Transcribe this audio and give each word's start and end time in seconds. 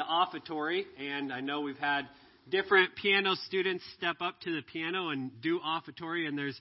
the 0.00 0.06
offertory, 0.06 0.86
and 0.98 1.30
I 1.30 1.40
know 1.40 1.60
we've 1.60 1.76
had 1.76 2.08
different 2.48 2.96
piano 2.96 3.34
students 3.46 3.84
step 3.98 4.16
up 4.22 4.40
to 4.40 4.50
the 4.50 4.62
piano 4.62 5.10
and 5.10 5.30
do 5.42 5.60
offertory, 5.60 6.26
and 6.26 6.38
there's 6.38 6.58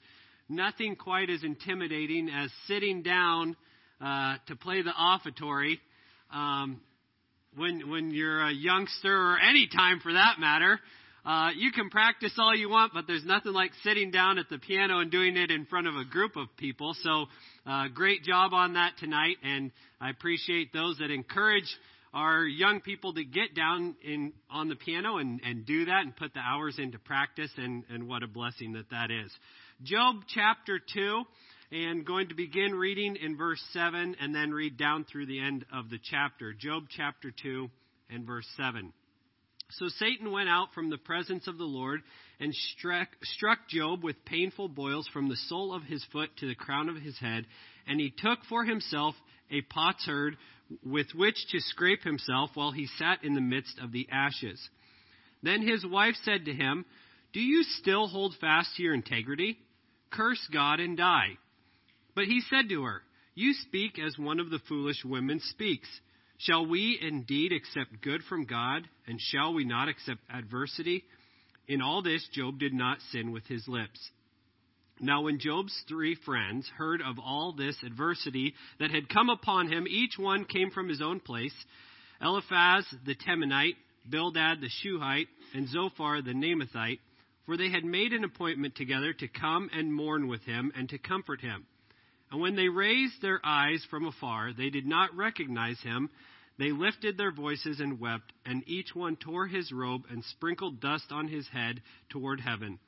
nothing 0.50 0.98
quite 0.98 1.30
as 1.30 1.42
intimidating 1.42 2.28
as 2.28 2.52
sitting 2.68 3.02
down 3.02 3.56
uh, 4.02 4.36
to 4.48 4.58
play 4.58 4.82
the 4.82 4.92
offertory. 4.92 5.80
Um, 6.34 6.82
when 7.56 7.90
when 7.90 8.12
you're 8.12 8.42
a 8.42 8.52
youngster 8.52 9.10
or 9.10 9.40
any 9.40 9.70
time 9.74 10.02
for 10.02 10.12
that 10.12 10.36
matter, 10.38 10.78
uh, 11.26 11.52
you 11.56 11.72
can 11.72 11.90
practice 11.90 12.34
all 12.38 12.54
you 12.54 12.70
want, 12.70 12.92
but 12.94 13.08
there's 13.08 13.26
nothing 13.26 13.54
like 13.54 13.72
sitting 13.84 14.12
down 14.12 14.38
at 14.38 14.50
the 14.50 14.58
piano 14.58 15.00
and 15.00 15.10
doing 15.10 15.38
it 15.38 15.50
in 15.50 15.66
front 15.66 15.88
of 15.88 15.96
a 15.96 16.04
group 16.04 16.36
of 16.36 16.48
people. 16.58 16.94
So, 17.04 17.28
uh, 17.66 17.88
great 17.88 18.24
job 18.24 18.54
on 18.54 18.74
that 18.74 18.98
tonight, 19.00 19.38
and 19.44 19.72
I 20.02 20.10
appreciate 20.10 20.74
those 20.74 20.98
that 20.98 21.10
encourage 21.10 21.74
our 22.14 22.46
young 22.46 22.82
people 22.82 23.14
to 23.14 23.24
get 23.24 23.56
down 23.56 23.96
in 24.04 24.34
on 24.50 24.70
the 24.70 24.76
piano 24.76 25.18
and, 25.18 25.42
and 25.46 25.66
do 25.66 25.86
that 25.86 26.02
and 26.04 26.16
put 26.16 26.34
the 26.34 26.40
hours 26.40 26.76
into 26.80 26.98
practice, 27.00 27.52
and, 27.58 27.84
and 27.90 28.08
what 28.08 28.24
a 28.24 28.28
blessing 28.28 28.74
that 28.74 28.90
that 28.90 29.12
is. 29.12 29.32
Job 29.84 30.24
chapter 30.34 30.80
2, 30.94 31.24
and 31.72 32.06
going 32.06 32.30
to 32.30 32.36
begin 32.36 32.74
reading 32.74 33.16
in 33.16 33.38
verse 33.38 33.62
7 33.74 34.16
and 34.20 34.34
then 34.34 34.52
read 34.52 34.78
down 34.78 35.06
through 35.06 35.28
the 35.28 35.40
end 35.40 35.66
of 35.72 35.90
the 35.90 36.00
chapter. 36.04 36.54
Job 36.54 36.86
chapter 36.90 37.32
2 37.44 37.70
and 38.10 38.26
verse 38.26 38.48
7. 38.58 38.92
So 39.74 39.88
Satan 40.00 40.32
went 40.32 40.50
out 40.50 40.74
from 40.74 40.90
the 40.90 40.98
presence 40.98 41.48
of 41.48 41.60
the 41.60 41.64
Lord 41.64 42.02
and 42.40 42.54
struck, 42.76 43.10
struck 43.22 43.68
Job 43.70 44.04
with 44.04 44.26
painful 44.26 44.68
boils 44.68 45.08
from 45.14 45.30
the 45.30 45.38
sole 45.48 45.76
of 45.76 45.84
his 45.84 46.04
foot 46.12 46.32
to 46.38 46.48
the 46.48 46.56
crown 46.56 46.90
of 46.90 46.96
his 46.96 47.18
head, 47.20 47.46
and 47.90 48.00
he 48.00 48.14
took 48.16 48.40
for 48.48 48.64
himself 48.64 49.16
a 49.52 49.62
potsherd 49.62 50.38
with 50.86 51.08
which 51.16 51.36
to 51.52 51.60
scrape 51.60 52.04
himself 52.04 52.52
while 52.54 52.72
he 52.72 52.88
sat 52.98 53.24
in 53.24 53.34
the 53.34 53.42
midst 53.42 53.80
of 53.80 53.92
the 53.92 54.08
ashes. 54.12 54.70
Then 55.42 55.68
his 55.68 55.84
wife 55.84 56.16
said 56.24 56.46
to 56.46 56.54
him, 56.54 56.86
Do 57.34 57.42
you 57.42 57.64
still 57.64 58.08
hold 58.08 58.36
fast 58.40 58.76
to 58.76 58.84
your 58.84 58.94
integrity? 58.94 59.58
Curse 60.12 60.48
God 60.54 60.80
and 60.80 60.96
die. 60.96 61.38
But 62.16 62.26
he 62.26 62.42
said 62.50 62.70
to 62.70 62.84
her, 62.84 63.02
You 63.34 63.54
speak 63.54 63.98
as 63.98 64.18
one 64.20 64.40
of 64.40 64.52
the 64.52 64.60
foolish 64.68 65.04
women 65.04 65.40
speaks. 65.40 65.90
Shall 66.38 66.68
we 66.68 67.00
indeed 67.02 67.52
accept 67.52 68.02
good 68.02 68.22
from 68.30 68.46
God, 68.46 68.88
and 69.08 69.20
shall 69.20 69.54
we 69.54 69.66
not 69.66 69.90
accept 69.90 70.22
adversity? 70.34 71.04
In 71.68 71.82
all 71.82 72.02
this, 72.02 72.28
Job 72.34 72.60
did 72.60 72.74
not 72.74 73.00
sin 73.12 73.32
with 73.32 73.46
his 73.48 73.68
lips. 73.68 74.00
Now, 75.02 75.22
when 75.22 75.40
Job's 75.40 75.74
three 75.88 76.16
friends 76.26 76.70
heard 76.78 77.02
of 77.02 77.20
all 77.20 77.54
this 77.54 77.76
adversity 77.84 78.54
that 78.80 78.92
had 78.92 79.08
come 79.08 79.30
upon 79.30 79.72
him, 79.72 79.88
each 79.88 80.18
one 80.18 80.44
came 80.46 80.72
from 80.72 80.90
his 80.90 81.02
own 81.02 81.20
place 81.20 81.54
Eliphaz 82.22 82.86
the 83.06 83.16
Temanite, 83.16 83.78
Bildad 84.10 84.60
the 84.60 84.70
Shuhite, 84.70 85.30
and 85.54 85.70
Zophar 85.70 86.22
the 86.22 86.34
Naamathite, 86.34 87.00
for 87.46 87.56
they 87.56 87.70
had 87.70 87.86
made 87.86 88.12
an 88.12 88.26
appointment 88.26 88.76
together 88.76 89.14
to 89.14 89.28
come 89.28 89.70
and 89.74 89.94
mourn 89.94 90.28
with 90.28 90.44
him 90.44 90.72
and 90.76 90.90
to 90.90 90.98
comfort 90.98 91.40
him. 91.40 91.66
And 92.32 92.42
when 92.42 92.56
they 92.56 92.68
raised 92.68 93.22
their 93.22 93.40
eyes 93.44 93.86
from 93.90 94.06
afar, 94.06 94.52
they 94.54 94.70
did 94.70 94.86
not 94.86 95.16
recognize 95.16 95.80
him. 95.82 96.10
They 96.58 96.72
lifted 96.72 97.18
their 97.18 97.32
voices 97.32 97.80
and 97.80 98.00
wept, 98.00 98.34
and 98.46 98.64
each 98.68 98.94
one 98.94 99.16
tore 99.16 99.48
his 99.48 99.72
robe 99.72 100.04
and 100.12 100.24
sprinkled 100.26 100.82
dust 100.82 101.12
on 101.12 101.30
his 101.30 101.48
head 101.48 101.82
toward 102.10 102.42
heaven. 102.42 102.80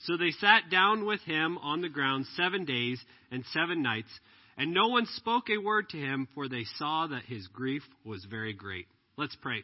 So 0.00 0.16
they 0.16 0.30
sat 0.30 0.70
down 0.70 1.04
with 1.04 1.20
him 1.22 1.58
on 1.58 1.82
the 1.82 1.88
ground 1.88 2.26
seven 2.36 2.64
days 2.64 3.00
and 3.30 3.44
seven 3.52 3.82
nights, 3.82 4.08
and 4.56 4.72
no 4.72 4.88
one 4.88 5.06
spoke 5.16 5.50
a 5.50 5.58
word 5.58 5.90
to 5.90 5.98
him, 5.98 6.26
for 6.34 6.48
they 6.48 6.64
saw 6.76 7.06
that 7.08 7.24
his 7.24 7.46
grief 7.48 7.82
was 8.04 8.24
very 8.24 8.52
great. 8.54 8.86
Let's 9.16 9.36
pray. 9.36 9.62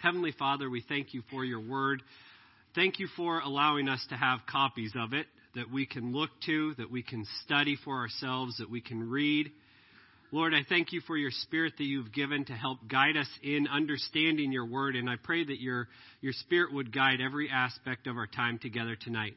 Heavenly 0.00 0.32
Father, 0.32 0.68
we 0.68 0.84
thank 0.86 1.14
you 1.14 1.22
for 1.30 1.44
your 1.44 1.60
word. 1.60 2.02
Thank 2.74 2.98
you 2.98 3.08
for 3.16 3.40
allowing 3.40 3.88
us 3.88 4.04
to 4.10 4.16
have 4.16 4.40
copies 4.50 4.92
of 4.96 5.12
it 5.12 5.26
that 5.54 5.70
we 5.70 5.86
can 5.86 6.12
look 6.12 6.30
to, 6.46 6.74
that 6.74 6.90
we 6.90 7.02
can 7.02 7.26
study 7.44 7.76
for 7.84 7.96
ourselves, 7.96 8.56
that 8.58 8.70
we 8.70 8.80
can 8.80 9.08
read. 9.08 9.50
Lord, 10.34 10.54
I 10.54 10.60
thank 10.66 10.92
you 10.92 11.02
for 11.02 11.14
your 11.14 11.30
spirit 11.30 11.74
that 11.76 11.84
you've 11.84 12.10
given 12.10 12.46
to 12.46 12.54
help 12.54 12.78
guide 12.88 13.18
us 13.18 13.28
in 13.42 13.68
understanding 13.68 14.50
your 14.50 14.64
word, 14.64 14.96
and 14.96 15.08
I 15.08 15.16
pray 15.22 15.44
that 15.44 15.60
your, 15.60 15.88
your 16.22 16.32
spirit 16.32 16.72
would 16.72 16.90
guide 16.90 17.20
every 17.20 17.50
aspect 17.50 18.06
of 18.06 18.16
our 18.16 18.26
time 18.26 18.58
together 18.58 18.96
tonight. 18.98 19.34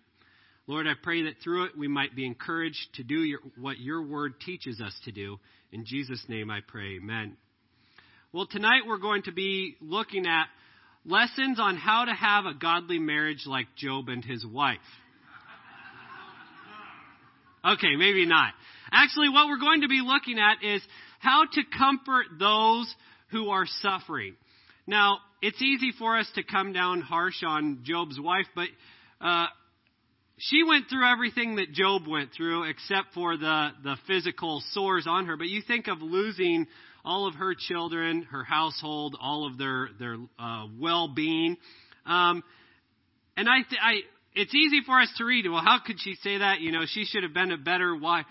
Lord, 0.67 0.87
I 0.87 0.93
pray 1.03 1.23
that 1.23 1.33
through 1.43 1.65
it 1.65 1.77
we 1.77 1.89
might 1.89 2.15
be 2.15 2.25
encouraged 2.25 2.93
to 2.93 3.03
do 3.03 3.15
your, 3.15 3.39
what 3.59 3.77
your 3.77 4.03
word 4.03 4.39
teaches 4.39 4.79
us 4.79 4.97
to 5.03 5.11
do. 5.11 5.37
In 5.73 5.83
Jesus' 5.85 6.23
name 6.29 6.49
I 6.49 6.61
pray. 6.65 6.95
Amen. 6.95 7.35
Well, 8.31 8.47
tonight 8.49 8.83
we're 8.87 8.97
going 8.97 9.23
to 9.23 9.33
be 9.33 9.75
looking 9.81 10.25
at 10.25 10.45
lessons 11.03 11.59
on 11.59 11.75
how 11.75 12.05
to 12.05 12.13
have 12.13 12.45
a 12.45 12.53
godly 12.53 12.99
marriage 12.99 13.43
like 13.45 13.67
Job 13.75 14.07
and 14.07 14.23
his 14.23 14.45
wife. 14.45 14.77
Okay, 17.65 17.95
maybe 17.97 18.25
not. 18.25 18.53
Actually, 18.91 19.29
what 19.29 19.47
we're 19.47 19.59
going 19.59 19.81
to 19.81 19.87
be 19.87 20.01
looking 20.03 20.37
at 20.37 20.63
is 20.63 20.81
how 21.19 21.45
to 21.51 21.61
comfort 21.77 22.25
those 22.37 22.93
who 23.31 23.49
are 23.49 23.65
suffering. 23.81 24.35
Now, 24.85 25.17
it's 25.41 25.59
easy 25.61 25.91
for 25.97 26.17
us 26.17 26.29
to 26.35 26.43
come 26.43 26.73
down 26.73 27.01
harsh 27.01 27.41
on 27.43 27.79
Job's 27.83 28.19
wife, 28.19 28.45
but 28.53 28.67
uh, 29.19 29.47
she 30.37 30.63
went 30.63 30.89
through 30.89 31.11
everything 31.11 31.55
that 31.55 31.71
Job 31.73 32.07
went 32.07 32.31
through 32.37 32.69
except 32.69 33.13
for 33.15 33.35
the, 33.35 33.69
the 33.83 33.95
physical 34.07 34.61
sores 34.71 35.07
on 35.09 35.25
her. 35.25 35.35
But 35.35 35.47
you 35.47 35.63
think 35.65 35.87
of 35.87 36.01
losing 36.01 36.67
all 37.03 37.27
of 37.27 37.33
her 37.35 37.55
children, 37.57 38.27
her 38.31 38.43
household, 38.43 39.15
all 39.19 39.47
of 39.47 39.57
their, 39.57 39.89
their 39.97 40.17
uh, 40.37 40.67
well 40.79 41.07
being. 41.07 41.57
Um, 42.05 42.43
and 43.37 43.49
I, 43.49 43.61
th- 43.67 43.81
I, 43.81 43.93
it's 44.35 44.53
easy 44.53 44.81
for 44.85 44.99
us 44.99 45.11
to 45.17 45.25
read, 45.25 45.45
well, 45.49 45.61
how 45.63 45.79
could 45.85 45.99
she 45.99 46.15
say 46.15 46.39
that? 46.39 46.59
You 46.59 46.71
know, 46.71 46.83
she 46.85 47.05
should 47.05 47.23
have 47.23 47.33
been 47.33 47.51
a 47.51 47.57
better 47.57 47.95
wife. 47.95 48.25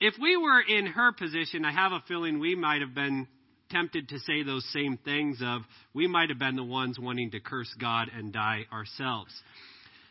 If 0.00 0.14
we 0.20 0.36
were 0.36 0.60
in 0.60 0.86
her 0.86 1.12
position, 1.12 1.64
I 1.64 1.72
have 1.72 1.92
a 1.92 2.02
feeling 2.06 2.38
we 2.38 2.54
might 2.54 2.80
have 2.82 2.94
been 2.94 3.26
tempted 3.70 4.08
to 4.08 4.18
say 4.20 4.42
those 4.42 4.64
same 4.72 4.96
things 4.96 5.40
of 5.42 5.62
we 5.92 6.06
might 6.06 6.28
have 6.30 6.38
been 6.38 6.56
the 6.56 6.64
ones 6.64 6.98
wanting 6.98 7.32
to 7.32 7.40
curse 7.40 7.72
God 7.80 8.08
and 8.16 8.32
die 8.32 8.64
ourselves. 8.72 9.32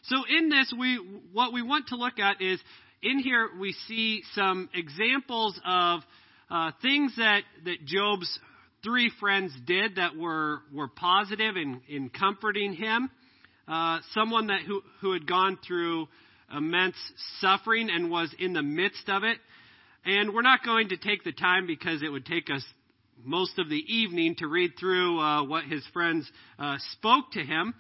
So 0.04 0.18
in 0.30 0.50
this, 0.50 0.74
we, 0.78 1.00
what 1.32 1.54
we 1.54 1.62
want 1.62 1.88
to 1.88 1.96
look 1.96 2.20
at 2.20 2.42
is 2.42 2.60
in 3.02 3.20
here 3.20 3.50
we 3.60 3.74
see 3.88 4.24
some 4.34 4.70
examples 4.74 5.60
of 5.66 6.02
uh, 6.50 6.72
things 6.82 7.14
that, 7.18 7.42
that 7.66 7.86
Job's 7.86 8.40
three 8.84 9.12
friends 9.20 9.54
did 9.66 9.96
that 9.96 10.16
were, 10.16 10.60
were 10.74 10.88
positive 10.88 11.56
in, 11.56 11.82
in 11.88 12.10
comforting 12.10 12.74
him. 12.74 13.10
Uh, 13.68 14.00
someone 14.14 14.48
that 14.48 14.62
who, 14.62 14.82
who 15.02 15.14
had 15.14 15.28
gone 15.28 15.58
through 15.68 16.08
immense 16.56 16.96
suffering 17.42 17.90
and 17.90 18.10
was 18.10 18.34
in 18.40 18.54
the 18.54 18.62
midst 18.62 19.10
of 19.10 19.24
it. 19.24 19.38
And 20.06 20.34
we're 20.34 20.42
not 20.42 20.64
going 20.64 20.90
to 20.90 20.98
take 20.98 21.24
the 21.24 21.34
time 21.34 21.68
because 21.68 22.02
it 22.02 22.10
would 22.10 22.26
take 22.26 22.50
us 22.50 22.64
most 23.24 23.60
of 23.60 23.70
the 23.70 23.84
evening 23.94 24.36
to 24.36 24.48
read 24.48 24.74
through 24.80 25.20
uh, 25.20 25.44
what 25.44 25.66
his 25.66 25.86
friends 25.92 26.30
uh, 26.58 26.78
spoke 26.94 27.32
to 27.34 27.44
him. 27.44 27.74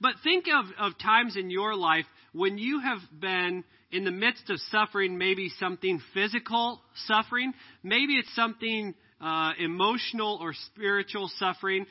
But 0.00 0.12
think 0.22 0.46
of, 0.46 0.66
of 0.78 0.98
times 0.98 1.36
in 1.36 1.50
your 1.50 1.74
life 1.74 2.06
when 2.32 2.58
you 2.58 2.80
have 2.80 3.00
been 3.18 3.64
in 3.90 4.04
the 4.04 4.10
midst 4.10 4.48
of 4.50 4.60
suffering, 4.70 5.18
maybe 5.18 5.50
something 5.58 6.00
physical 6.14 6.80
suffering, 7.06 7.52
maybe 7.82 8.14
it's 8.14 8.34
something 8.36 8.94
uh, 9.20 9.52
emotional 9.58 10.38
or 10.40 10.54
spiritual 10.66 11.28
suffering, 11.38 11.86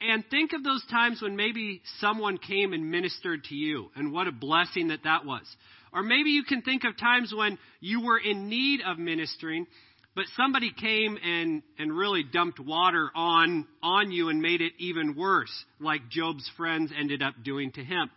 and 0.00 0.24
think 0.30 0.52
of 0.52 0.64
those 0.64 0.84
times 0.90 1.20
when 1.20 1.36
maybe 1.36 1.82
someone 1.98 2.38
came 2.38 2.72
and 2.72 2.90
ministered 2.90 3.44
to 3.44 3.54
you, 3.54 3.90
and 3.94 4.12
what 4.12 4.26
a 4.26 4.32
blessing 4.32 4.88
that 4.88 5.04
that 5.04 5.24
was. 5.24 5.44
Or 5.92 6.02
maybe 6.02 6.30
you 6.30 6.44
can 6.44 6.62
think 6.62 6.84
of 6.84 6.96
times 6.96 7.34
when 7.36 7.58
you 7.80 8.02
were 8.04 8.18
in 8.18 8.48
need 8.48 8.80
of 8.86 8.98
ministering, 8.98 9.66
but 10.14 10.24
somebody 10.36 10.72
came 10.72 11.18
and, 11.22 11.62
and 11.78 11.96
really 11.96 12.22
dumped 12.22 12.60
water 12.60 13.10
on, 13.14 13.66
on 13.82 14.10
you 14.10 14.28
and 14.28 14.40
made 14.40 14.60
it 14.60 14.72
even 14.78 15.16
worse, 15.16 15.52
like 15.80 16.08
Job's 16.08 16.48
friends 16.56 16.92
ended 16.98 17.22
up 17.22 17.34
doing 17.44 17.72
to 17.72 17.84
him. 17.84 18.10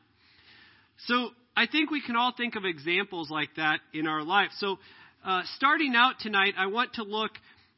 So 1.07 1.30
I 1.56 1.68
think 1.68 1.91
we 1.91 2.01
can 2.01 2.15
all 2.15 2.33
think 2.35 2.56
of 2.56 2.65
examples 2.65 3.30
like 3.30 3.50
that 3.57 3.80
in 3.94 4.07
our 4.07 4.24
life. 4.24 4.50
So 4.57 4.77
uh, 5.25 5.41
starting 5.56 5.94
out 5.95 6.15
tonight, 6.19 6.53
I 6.57 6.68
want 6.68 6.94
to 6.94 7.03
look 7.03 7.31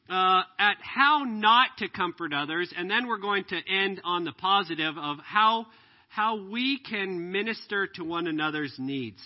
uh, 0.10 0.44
at 0.60 0.78
how 0.82 1.24
not 1.26 1.70
to 1.80 1.90
comfort 1.90 2.34
others, 2.34 2.72
and 2.76 2.90
then 2.90 3.08
we're 3.08 3.18
going 3.18 3.44
to 3.46 3.58
end 3.68 4.02
on 4.04 4.24
the 4.24 4.34
positive 4.34 4.98
of 4.98 5.18
how 5.24 5.66
how 6.10 6.48
we 6.50 6.80
can 6.80 7.32
minister 7.32 7.88
to 7.88 8.04
one 8.04 8.28
another's 8.28 8.74
needs. 8.78 9.18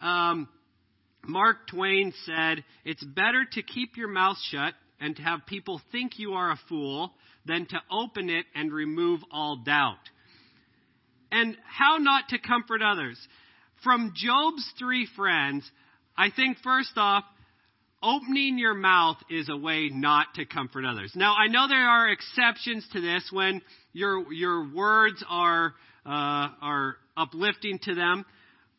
Um, 0.00 0.48
Mark 1.26 1.68
Twain 1.68 2.12
said, 2.24 2.64
"It's 2.84 3.02
better 3.02 3.44
to 3.52 3.62
keep 3.62 3.96
your 3.96 4.08
mouth 4.08 4.38
shut 4.50 4.74
and 5.00 5.16
to 5.16 5.22
have 5.22 5.46
people 5.46 5.80
think 5.90 6.18
you 6.18 6.34
are 6.34 6.50
a 6.50 6.60
fool 6.68 7.12
than 7.46 7.66
to 7.66 7.80
open 7.90 8.28
it 8.28 8.44
and 8.54 8.72
remove 8.72 9.20
all 9.30 9.56
doubt." 9.56 10.10
And 11.32 11.56
how 11.64 11.96
not 11.96 12.28
to 12.30 12.38
comfort 12.38 12.82
others. 12.82 13.18
From 13.82 14.12
Job's 14.14 14.70
three 14.78 15.06
friends, 15.16 15.68
I 16.16 16.30
think 16.30 16.58
first 16.58 16.92
off, 16.96 17.24
opening 18.02 18.58
your 18.58 18.74
mouth 18.74 19.16
is 19.28 19.48
a 19.48 19.56
way 19.56 19.90
not 19.92 20.26
to 20.34 20.44
comfort 20.44 20.84
others. 20.84 21.12
Now, 21.14 21.34
I 21.34 21.48
know 21.48 21.68
there 21.68 21.88
are 21.88 22.08
exceptions 22.08 22.86
to 22.92 23.00
this 23.00 23.28
when 23.32 23.60
your 23.92 24.32
your 24.32 24.72
words 24.74 25.22
are 25.28 25.74
uh, 26.06 26.48
are 26.62 26.96
uplifting 27.16 27.78
to 27.84 27.94
them, 27.94 28.24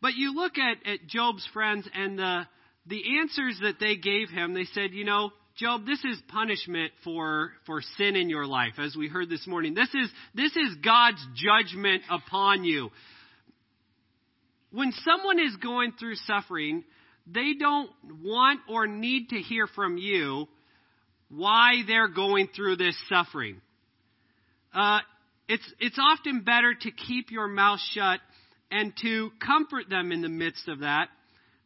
but 0.01 0.15
you 0.15 0.33
look 0.33 0.53
at, 0.57 0.85
at 0.91 1.07
Job's 1.07 1.47
friends 1.53 1.88
and 1.94 2.18
the 2.18 2.47
the 2.88 3.19
answers 3.19 3.59
that 3.62 3.75
they 3.79 3.95
gave 3.95 4.29
him. 4.29 4.53
They 4.53 4.65
said, 4.73 4.91
you 4.91 5.06
know, 5.06 5.31
Job, 5.56 5.85
this 5.85 6.03
is 6.03 6.17
punishment 6.29 6.91
for 7.03 7.51
for 7.65 7.81
sin 7.97 8.15
in 8.15 8.29
your 8.29 8.47
life, 8.47 8.74
as 8.79 8.95
we 8.95 9.07
heard 9.07 9.29
this 9.29 9.45
morning. 9.45 9.75
This 9.75 9.89
is 9.94 10.09
this 10.33 10.56
is 10.56 10.75
God's 10.83 11.24
judgment 11.35 12.03
upon 12.09 12.63
you. 12.63 12.89
When 14.71 14.94
someone 15.03 15.38
is 15.38 15.56
going 15.57 15.91
through 16.00 16.15
suffering, 16.15 16.85
they 17.33 17.53
don't 17.59 17.89
want 18.23 18.59
or 18.69 18.87
need 18.87 19.29
to 19.29 19.37
hear 19.37 19.67
from 19.67 19.97
you 19.97 20.47
why 21.29 21.81
they're 21.87 22.07
going 22.07 22.49
through 22.55 22.75
this 22.75 22.95
suffering. 23.07 23.61
Uh, 24.73 24.99
it's, 25.47 25.73
it's 25.79 25.99
often 25.99 26.41
better 26.41 26.73
to 26.73 26.91
keep 26.91 27.31
your 27.31 27.47
mouth 27.47 27.79
shut 27.93 28.19
and 28.69 28.93
to 29.01 29.31
comfort 29.45 29.89
them 29.89 30.11
in 30.11 30.21
the 30.21 30.29
midst 30.29 30.67
of 30.67 30.79
that 30.79 31.09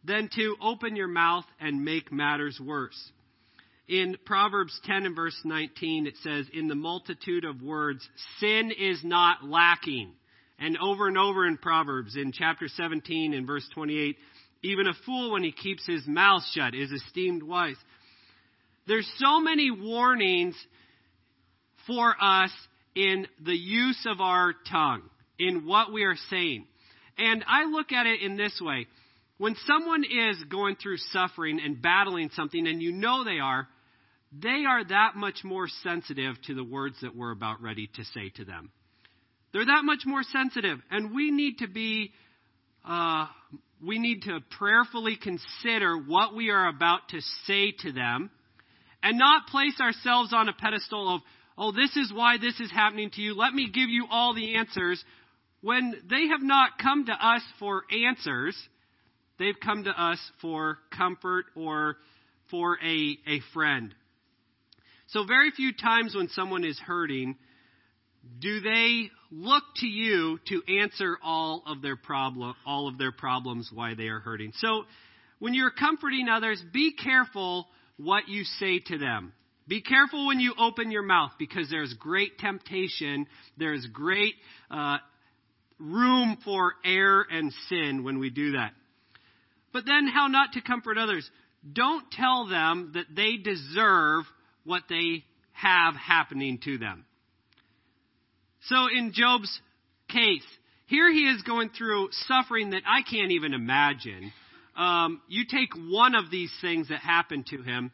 than 0.03 0.29
to 0.35 0.55
open 0.61 0.95
your 0.95 1.07
mouth 1.07 1.45
and 1.59 1.83
make 1.83 2.11
matters 2.11 2.59
worse. 2.63 3.11
In 3.87 4.17
Proverbs 4.25 4.79
10 4.85 5.05
and 5.05 5.15
verse 5.15 5.39
19, 5.43 6.07
it 6.07 6.15
says, 6.23 6.47
In 6.53 6.67
the 6.67 6.75
multitude 6.75 7.45
of 7.45 7.61
words, 7.61 8.07
sin 8.39 8.71
is 8.77 9.03
not 9.03 9.43
lacking. 9.43 10.13
And 10.57 10.77
over 10.81 11.07
and 11.07 11.17
over 11.17 11.45
in 11.45 11.57
Proverbs, 11.57 12.15
in 12.15 12.31
chapter 12.31 12.67
17 12.67 13.33
and 13.33 13.45
verse 13.45 13.67
28, 13.75 14.17
even 14.65 14.87
a 14.87 14.93
fool, 15.05 15.31
when 15.31 15.43
he 15.43 15.51
keeps 15.51 15.85
his 15.85 16.05
mouth 16.07 16.43
shut, 16.53 16.73
is 16.73 16.91
esteemed 16.91 17.43
wise. 17.43 17.77
There's 18.87 19.09
so 19.17 19.39
many 19.39 19.71
warnings 19.71 20.55
for 21.87 22.15
us 22.19 22.51
in 22.95 23.27
the 23.43 23.55
use 23.55 24.05
of 24.05 24.21
our 24.21 24.53
tongue, 24.71 25.03
in 25.37 25.65
what 25.65 25.91
we 25.91 26.03
are 26.03 26.15
saying. 26.29 26.65
And 27.17 27.43
I 27.47 27.65
look 27.65 27.91
at 27.91 28.05
it 28.05 28.21
in 28.21 28.37
this 28.37 28.59
way. 28.61 28.87
When 29.37 29.55
someone 29.65 30.03
is 30.03 30.43
going 30.49 30.77
through 30.77 30.97
suffering 31.11 31.59
and 31.63 31.81
battling 31.81 32.29
something, 32.33 32.67
and 32.67 32.81
you 32.81 32.91
know 32.91 33.23
they 33.23 33.39
are, 33.39 33.67
they 34.31 34.63
are 34.67 34.83
that 34.85 35.15
much 35.15 35.43
more 35.43 35.67
sensitive 35.83 36.35
to 36.47 36.55
the 36.55 36.63
words 36.63 36.95
that 37.01 37.15
we're 37.15 37.31
about 37.31 37.61
ready 37.61 37.89
to 37.95 38.03
say 38.05 38.29
to 38.37 38.45
them. 38.45 38.71
They're 39.51 39.65
that 39.65 39.83
much 39.83 40.05
more 40.05 40.23
sensitive. 40.23 40.79
And 40.89 41.13
we 41.13 41.31
need 41.31 41.59
to 41.59 41.67
be 41.67 42.11
uh, 42.87 43.27
we 43.85 43.99
need 43.99 44.23
to 44.23 44.39
prayerfully 44.57 45.17
consider 45.21 45.97
what 45.97 46.35
we 46.35 46.49
are 46.49 46.67
about 46.67 47.09
to 47.09 47.19
say 47.45 47.71
to 47.79 47.91
them 47.91 48.29
and 49.03 49.17
not 49.17 49.47
place 49.47 49.79
ourselves 49.79 50.33
on 50.33 50.49
a 50.49 50.53
pedestal 50.53 51.15
of, 51.15 51.21
oh, 51.57 51.71
this 51.71 51.95
is 51.95 52.11
why 52.13 52.37
this 52.37 52.59
is 52.59 52.71
happening 52.71 53.11
to 53.11 53.21
you. 53.21 53.35
Let 53.35 53.53
me 53.53 53.69
give 53.71 53.89
you 53.89 54.07
all 54.09 54.33
the 54.33 54.55
answers. 54.55 55.03
When 55.61 55.95
they 56.09 56.27
have 56.27 56.41
not 56.41 56.79
come 56.81 57.05
to 57.05 57.11
us 57.11 57.41
for 57.59 57.83
answers, 58.07 58.57
they've 59.37 59.59
come 59.63 59.83
to 59.83 59.91
us 59.91 60.19
for 60.41 60.79
comfort 60.95 61.45
or 61.55 61.97
for 62.49 62.77
a, 62.83 63.17
a 63.27 63.39
friend. 63.53 63.93
So, 65.07 65.23
very 65.25 65.51
few 65.51 65.71
times 65.71 66.15
when 66.15 66.29
someone 66.29 66.63
is 66.63 66.79
hurting, 66.79 67.35
do 68.39 68.59
they 68.59 69.09
look 69.31 69.63
to 69.77 69.87
you 69.87 70.39
to 70.47 70.61
answer 70.79 71.17
all 71.23 71.63
of 71.65 71.81
their 71.81 71.95
problem, 71.95 72.55
all 72.65 72.87
of 72.87 72.97
their 72.97 73.11
problems 73.11 73.69
why 73.73 73.93
they 73.95 74.07
are 74.07 74.19
hurting. 74.19 74.51
So, 74.57 74.83
when 75.39 75.53
you're 75.53 75.71
comforting 75.71 76.29
others, 76.29 76.63
be 76.71 76.93
careful 76.93 77.67
what 77.97 78.29
you 78.29 78.43
say 78.43 78.79
to 78.79 78.97
them. 78.97 79.33
Be 79.67 79.81
careful 79.81 80.27
when 80.27 80.39
you 80.39 80.53
open 80.57 80.91
your 80.91 81.03
mouth 81.03 81.31
because 81.39 81.69
there's 81.69 81.93
great 81.95 82.37
temptation. 82.37 83.27
There's 83.57 83.85
great 83.87 84.35
uh, 84.69 84.97
room 85.79 86.37
for 86.45 86.73
error 86.85 87.25
and 87.29 87.51
sin 87.67 88.03
when 88.03 88.19
we 88.19 88.29
do 88.29 88.53
that. 88.53 88.71
But 89.73 89.85
then, 89.85 90.07
how 90.07 90.27
not 90.27 90.53
to 90.53 90.61
comfort 90.61 90.97
others? 90.97 91.29
Don't 91.73 92.09
tell 92.11 92.47
them 92.47 92.91
that 92.93 93.07
they 93.13 93.37
deserve 93.37 94.23
what 94.63 94.83
they 94.87 95.25
have 95.51 95.95
happening 95.95 96.59
to 96.63 96.77
them. 96.77 97.05
So 98.67 98.87
in 98.95 99.11
Job's 99.13 99.59
case, 100.09 100.45
here 100.87 101.11
he 101.11 101.21
is 101.21 101.41
going 101.43 101.69
through 101.69 102.09
suffering 102.27 102.71
that 102.71 102.81
I 102.87 103.01
can't 103.09 103.31
even 103.31 103.53
imagine. 103.53 104.31
Um, 104.75 105.21
you 105.27 105.45
take 105.49 105.69
one 105.75 106.15
of 106.15 106.29
these 106.31 106.51
things 106.61 106.89
that 106.89 106.99
happened 106.99 107.47
to 107.47 107.61
him, 107.61 107.91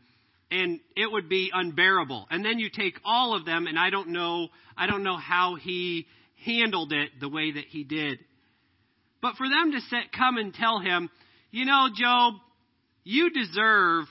and 0.50 0.80
it 0.96 1.12
would 1.12 1.30
be 1.30 1.52
unbearable. 1.54 2.28
And 2.30 2.44
then 2.44 2.60
you 2.60 2.70
take 2.70 2.96
all 3.06 3.36
of 3.36 3.46
them, 3.46 3.68
and 3.68 3.78
I 3.78 3.90
don't 3.90 4.10
know, 4.10 4.48
I 4.78 4.88
don't 4.88 5.04
know 5.04 5.18
how 5.18 5.56
he 5.56 6.08
handled 6.46 6.92
it 6.92 7.12
the 7.20 7.30
way 7.30 7.52
that 7.52 7.66
he 7.70 7.84
did. 7.84 8.20
But 9.22 9.36
for 9.36 9.48
them 9.48 9.72
to 9.72 9.80
set, 9.82 10.12
come 10.18 10.38
and 10.38 10.54
tell 10.54 10.80
him, 10.80 11.10
you 11.52 11.66
know, 11.66 11.90
Job, 11.96 12.36
you 13.04 13.30
deserve 13.30 14.06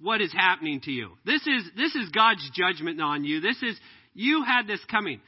what 0.00 0.20
is 0.20 0.32
happening 0.32 0.80
to 0.82 0.90
you. 0.90 1.10
This 1.24 1.42
is 1.46 1.70
this 1.76 1.94
is 1.94 2.10
God's 2.10 2.50
judgment 2.54 3.00
on 3.00 3.24
you. 3.24 3.40
This 3.40 3.62
is 3.62 3.76
you 4.14 4.44
had 4.44 4.66
this 4.66 4.80
coming. 4.90 5.20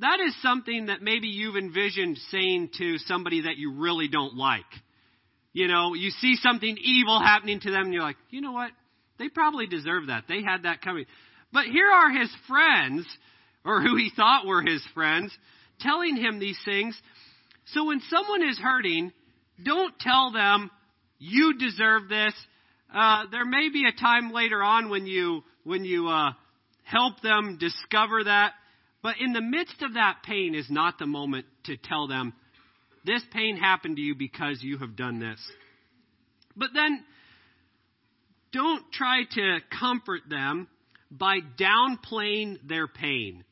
That 0.00 0.18
is 0.26 0.34
something 0.40 0.86
that 0.86 1.02
maybe 1.02 1.28
you've 1.28 1.56
envisioned 1.56 2.18
saying 2.30 2.70
to 2.78 2.96
somebody 2.98 3.42
that 3.42 3.58
you 3.58 3.74
really 3.74 4.08
don't 4.08 4.34
like. 4.34 4.64
You 5.52 5.68
know, 5.68 5.94
you 5.94 6.10
see 6.10 6.36
something 6.36 6.76
evil 6.82 7.20
happening 7.20 7.60
to 7.60 7.70
them 7.70 7.84
and 7.84 7.94
you're 7.94 8.02
like, 8.02 8.16
you 8.30 8.40
know 8.40 8.52
what? 8.52 8.70
They 9.18 9.28
probably 9.28 9.66
deserve 9.66 10.06
that. 10.06 10.24
They 10.26 10.42
had 10.42 10.62
that 10.62 10.80
coming. 10.80 11.04
But 11.52 11.66
here 11.66 11.90
are 11.90 12.10
his 12.10 12.30
friends, 12.48 13.06
or 13.64 13.82
who 13.82 13.96
he 13.96 14.10
thought 14.16 14.46
were 14.46 14.62
his 14.62 14.82
friends, 14.94 15.36
telling 15.80 16.16
him 16.16 16.38
these 16.38 16.58
things. 16.64 16.98
So 17.66 17.84
when 17.84 18.00
someone 18.08 18.42
is 18.42 18.58
hurting, 18.58 19.12
don't 19.62 19.98
tell 19.98 20.30
them, 20.32 20.70
you 21.18 21.58
deserve 21.58 22.08
this. 22.08 22.32
Uh, 22.94 23.24
there 23.30 23.44
may 23.44 23.68
be 23.70 23.84
a 23.86 24.00
time 24.00 24.32
later 24.32 24.62
on 24.62 24.88
when 24.88 25.06
you, 25.06 25.42
when 25.64 25.84
you, 25.84 26.08
uh, 26.08 26.32
help 26.84 27.20
them 27.20 27.58
discover 27.60 28.24
that 28.24 28.52
but 29.02 29.16
in 29.20 29.32
the 29.32 29.40
midst 29.40 29.82
of 29.82 29.94
that 29.94 30.22
pain 30.24 30.54
is 30.54 30.70
not 30.70 30.98
the 30.98 31.06
moment 31.06 31.46
to 31.64 31.76
tell 31.76 32.06
them, 32.06 32.32
this 33.04 33.22
pain 33.32 33.56
happened 33.56 33.96
to 33.96 34.02
you 34.02 34.14
because 34.14 34.62
you 34.62 34.78
have 34.78 34.96
done 34.96 35.20
this. 35.20 35.40
But 36.56 36.70
then 36.74 37.02
don't 38.52 38.90
try 38.92 39.22
to 39.30 39.58
comfort 39.78 40.22
them 40.28 40.68
by 41.10 41.38
downplaying 41.58 42.68
their 42.68 42.86
pain. 42.86 43.44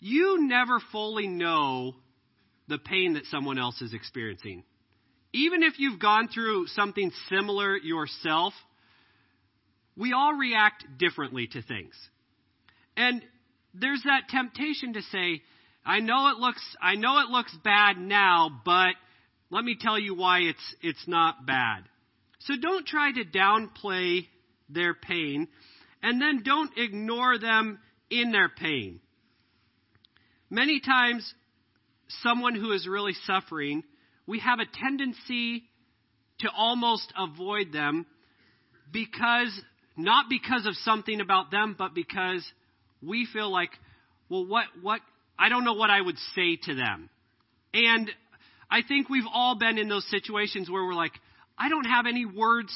You 0.00 0.46
never 0.46 0.80
fully 0.92 1.26
know 1.26 1.94
the 2.68 2.78
pain 2.78 3.14
that 3.14 3.26
someone 3.26 3.58
else 3.58 3.80
is 3.80 3.94
experiencing. 3.94 4.64
Even 5.32 5.62
if 5.62 5.78
you've 5.78 5.98
gone 5.98 6.28
through 6.28 6.66
something 6.68 7.10
similar 7.28 7.76
yourself, 7.76 8.52
we 9.96 10.12
all 10.12 10.34
react 10.34 10.84
differently 10.98 11.48
to 11.48 11.62
things. 11.62 11.94
And 12.98 13.22
there's 13.74 14.02
that 14.04 14.28
temptation 14.28 14.94
to 14.94 15.02
say, 15.02 15.40
I 15.86 16.00
know 16.00 16.30
it 16.30 16.38
looks, 16.38 16.62
I 16.82 16.96
know 16.96 17.20
it 17.20 17.30
looks 17.30 17.56
bad 17.62 17.96
now, 17.96 18.50
but 18.64 18.94
let 19.50 19.64
me 19.64 19.76
tell 19.80 19.98
you 19.98 20.16
why 20.16 20.40
it's, 20.40 20.74
it's 20.82 21.06
not 21.06 21.46
bad. 21.46 21.84
So 22.40 22.54
don't 22.60 22.84
try 22.84 23.12
to 23.12 23.24
downplay 23.24 24.26
their 24.68 24.94
pain 24.94 25.46
and 26.02 26.20
then 26.20 26.42
don't 26.44 26.76
ignore 26.76 27.38
them 27.38 27.78
in 28.10 28.32
their 28.32 28.48
pain. 28.48 29.00
Many 30.50 30.80
times, 30.80 31.32
someone 32.22 32.56
who 32.56 32.72
is 32.72 32.88
really 32.88 33.14
suffering, 33.26 33.84
we 34.26 34.40
have 34.40 34.58
a 34.58 34.80
tendency 34.80 35.64
to 36.40 36.48
almost 36.56 37.12
avoid 37.16 37.72
them 37.72 38.06
because, 38.92 39.56
not 39.96 40.26
because 40.28 40.66
of 40.66 40.74
something 40.76 41.20
about 41.20 41.50
them, 41.52 41.76
but 41.78 41.94
because 41.94 42.44
we 43.02 43.26
feel 43.32 43.50
like, 43.50 43.70
well, 44.28 44.46
what, 44.46 44.64
what, 44.82 45.00
I 45.38 45.48
don't 45.48 45.64
know 45.64 45.74
what 45.74 45.90
I 45.90 46.00
would 46.00 46.18
say 46.34 46.56
to 46.64 46.74
them. 46.74 47.10
And 47.72 48.10
I 48.70 48.82
think 48.86 49.08
we've 49.08 49.28
all 49.32 49.56
been 49.58 49.78
in 49.78 49.88
those 49.88 50.08
situations 50.10 50.70
where 50.70 50.84
we're 50.84 50.94
like, 50.94 51.12
I 51.56 51.68
don't 51.68 51.84
have 51.84 52.06
any 52.06 52.26
words 52.26 52.72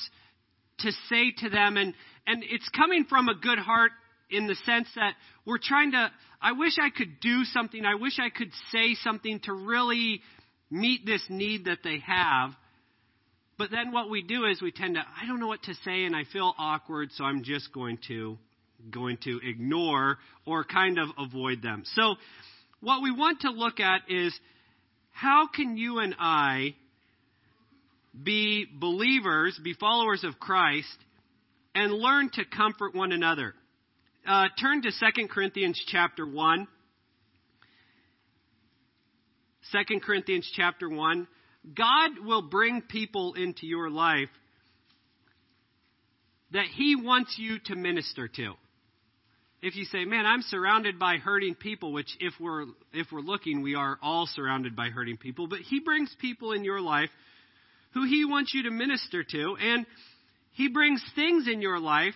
to 0.80 0.92
say 1.08 1.32
to 1.38 1.50
them. 1.50 1.76
And, 1.76 1.94
and 2.26 2.42
it's 2.48 2.68
coming 2.70 3.04
from 3.04 3.28
a 3.28 3.34
good 3.34 3.58
heart 3.58 3.92
in 4.30 4.46
the 4.46 4.56
sense 4.66 4.88
that 4.96 5.14
we're 5.44 5.58
trying 5.62 5.92
to, 5.92 6.10
I 6.40 6.52
wish 6.52 6.78
I 6.80 6.90
could 6.90 7.20
do 7.20 7.44
something. 7.44 7.84
I 7.84 7.96
wish 7.96 8.18
I 8.18 8.30
could 8.30 8.50
say 8.70 8.94
something 9.02 9.40
to 9.44 9.52
really 9.52 10.20
meet 10.70 11.04
this 11.04 11.22
need 11.28 11.66
that 11.66 11.78
they 11.84 11.98
have. 12.06 12.50
But 13.58 13.70
then 13.70 13.92
what 13.92 14.10
we 14.10 14.22
do 14.22 14.46
is 14.46 14.62
we 14.62 14.72
tend 14.72 14.94
to, 14.94 15.00
I 15.00 15.26
don't 15.26 15.38
know 15.38 15.46
what 15.46 15.62
to 15.64 15.74
say 15.84 16.04
and 16.04 16.16
I 16.16 16.24
feel 16.32 16.54
awkward, 16.58 17.10
so 17.12 17.24
I'm 17.24 17.44
just 17.44 17.72
going 17.72 17.98
to 18.08 18.38
going 18.90 19.18
to 19.24 19.40
ignore 19.44 20.18
or 20.46 20.64
kind 20.64 20.98
of 20.98 21.08
avoid 21.18 21.62
them. 21.62 21.82
So, 21.94 22.16
what 22.80 23.02
we 23.02 23.12
want 23.12 23.40
to 23.42 23.50
look 23.50 23.78
at 23.78 24.02
is 24.08 24.38
how 25.12 25.46
can 25.46 25.76
you 25.76 25.98
and 25.98 26.14
I 26.18 26.74
be 28.20 28.66
believers, 28.72 29.58
be 29.62 29.74
followers 29.74 30.24
of 30.24 30.38
Christ, 30.38 30.96
and 31.74 31.92
learn 31.92 32.30
to 32.34 32.44
comfort 32.44 32.94
one 32.94 33.12
another. 33.12 33.54
Uh, 34.26 34.46
turn 34.60 34.82
to 34.82 34.90
2 34.90 35.28
Corinthians 35.28 35.82
chapter 35.86 36.26
1. 36.26 36.66
2 39.72 40.00
Corinthians 40.00 40.50
chapter 40.54 40.88
1. 40.88 41.26
God 41.76 42.10
will 42.24 42.42
bring 42.42 42.82
people 42.82 43.34
into 43.34 43.66
your 43.66 43.88
life 43.88 44.28
that 46.52 46.66
He 46.74 46.96
wants 46.96 47.36
you 47.38 47.58
to 47.66 47.76
minister 47.76 48.28
to. 48.28 48.52
If 49.62 49.76
you 49.76 49.84
say, 49.84 50.04
man, 50.04 50.26
I'm 50.26 50.42
surrounded 50.42 50.98
by 50.98 51.18
hurting 51.18 51.54
people, 51.54 51.92
which 51.92 52.16
if 52.18 52.34
we're, 52.40 52.66
if 52.92 53.06
we're 53.12 53.20
looking, 53.20 53.62
we 53.62 53.76
are 53.76 53.96
all 54.02 54.26
surrounded 54.26 54.74
by 54.74 54.88
hurting 54.88 55.18
people, 55.18 55.46
but 55.46 55.60
He 55.60 55.78
brings 55.78 56.14
people 56.20 56.52
in 56.52 56.64
your 56.64 56.80
life 56.80 57.10
who 57.94 58.04
He 58.04 58.24
wants 58.24 58.52
you 58.52 58.64
to 58.64 58.70
minister 58.70 59.22
to, 59.22 59.56
and 59.60 59.86
He 60.52 60.68
brings 60.68 61.02
things 61.14 61.46
in 61.46 61.62
your 61.62 61.78
life 61.78 62.14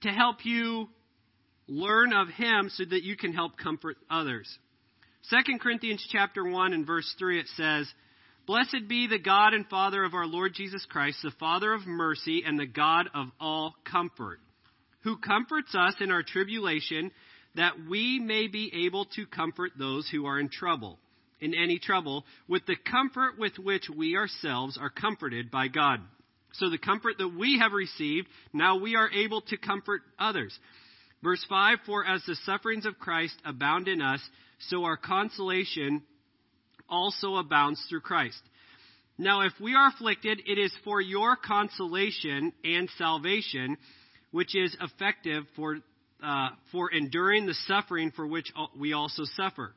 to 0.00 0.08
help 0.08 0.46
you 0.46 0.88
learn 1.68 2.14
of 2.14 2.28
Him 2.28 2.70
so 2.70 2.84
that 2.88 3.02
you 3.02 3.16
can 3.16 3.34
help 3.34 3.58
comfort 3.58 3.98
others. 4.10 4.48
2 5.28 5.58
Corinthians 5.58 6.06
chapter 6.10 6.42
1 6.42 6.72
and 6.72 6.86
verse 6.86 7.14
3 7.18 7.38
it 7.38 7.48
says, 7.54 7.86
Blessed 8.46 8.88
be 8.88 9.06
the 9.06 9.18
God 9.18 9.52
and 9.52 9.66
Father 9.68 10.02
of 10.04 10.14
our 10.14 10.26
Lord 10.26 10.54
Jesus 10.54 10.86
Christ, 10.88 11.18
the 11.22 11.30
Father 11.38 11.74
of 11.74 11.86
mercy 11.86 12.42
and 12.46 12.58
the 12.58 12.66
God 12.66 13.08
of 13.14 13.26
all 13.38 13.74
comfort, 13.84 14.40
who 15.02 15.16
comforts 15.16 15.74
us 15.74 15.94
in 16.00 16.10
our 16.10 16.22
tribulation, 16.22 17.10
that 17.56 17.72
we 17.88 18.18
may 18.18 18.46
be 18.46 18.86
able 18.86 19.06
to 19.16 19.26
comfort 19.26 19.72
those 19.78 20.08
who 20.08 20.26
are 20.26 20.38
in 20.38 20.48
trouble, 20.48 20.98
in 21.40 21.54
any 21.54 21.78
trouble, 21.78 22.24
with 22.48 22.64
the 22.66 22.76
comfort 22.90 23.38
with 23.38 23.58
which 23.58 23.88
we 23.88 24.16
ourselves 24.16 24.78
are 24.78 24.90
comforted 24.90 25.50
by 25.50 25.68
God. 25.68 26.00
So 26.52 26.68
the 26.68 26.78
comfort 26.78 27.18
that 27.18 27.28
we 27.28 27.58
have 27.58 27.72
received, 27.72 28.28
now 28.52 28.78
we 28.78 28.96
are 28.96 29.10
able 29.10 29.40
to 29.42 29.56
comfort 29.56 30.02
others. 30.18 30.56
Verse 31.22 31.44
5 31.48 31.78
For 31.86 32.04
as 32.04 32.22
the 32.26 32.36
sufferings 32.44 32.86
of 32.86 32.98
Christ 32.98 33.34
abound 33.44 33.88
in 33.88 34.02
us, 34.02 34.20
so 34.68 34.84
our 34.84 34.96
consolation 34.96 36.02
also 36.88 37.36
abounds 37.36 37.82
through 37.88 38.00
Christ. 38.00 38.40
Now, 39.16 39.42
if 39.42 39.52
we 39.60 39.74
are 39.74 39.88
afflicted, 39.88 40.40
it 40.46 40.58
is 40.58 40.72
for 40.82 41.00
your 41.00 41.36
consolation 41.36 42.52
and 42.64 42.88
salvation, 42.96 43.76
which 44.30 44.54
is 44.54 44.76
effective 44.80 45.44
for, 45.56 45.78
uh, 46.22 46.50
for 46.72 46.90
enduring 46.90 47.46
the 47.46 47.54
suffering 47.66 48.12
for 48.12 48.26
which 48.26 48.52
we 48.78 48.92
also 48.92 49.24
suffer. 49.36 49.74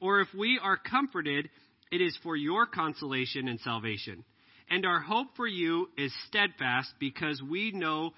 Or 0.00 0.20
if 0.20 0.28
we 0.36 0.60
are 0.62 0.76
comforted, 0.76 1.48
it 1.90 2.00
is 2.00 2.16
for 2.22 2.36
your 2.36 2.66
consolation 2.66 3.48
and 3.48 3.58
salvation. 3.60 4.24
And 4.70 4.84
our 4.84 5.00
hope 5.00 5.28
for 5.36 5.46
you 5.46 5.88
is 5.96 6.12
steadfast 6.28 6.92
because 7.00 7.42
we 7.42 7.72
know 7.72 8.12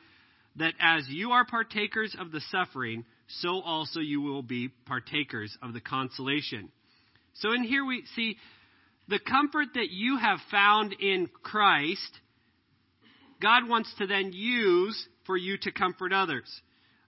that 0.56 0.74
as 0.80 1.08
you 1.08 1.30
are 1.30 1.44
partakers 1.44 2.14
of 2.18 2.32
the 2.32 2.40
suffering, 2.50 3.04
so 3.40 3.60
also 3.60 4.00
you 4.00 4.20
will 4.20 4.42
be 4.42 4.68
partakers 4.86 5.56
of 5.62 5.72
the 5.72 5.80
consolation. 5.80 6.70
So 7.34 7.52
in 7.52 7.62
here 7.62 7.84
we 7.84 8.04
see 8.16 8.36
the 9.08 9.20
comfort 9.20 9.68
that 9.74 9.90
you 9.90 10.18
have 10.18 10.38
found 10.50 10.94
in 11.00 11.28
Christ, 11.42 12.18
God 13.40 13.68
wants 13.68 13.92
to 13.98 14.06
then 14.06 14.32
use 14.32 15.08
for 15.30 15.36
you 15.36 15.56
to 15.56 15.70
comfort 15.70 16.12
others. 16.12 16.50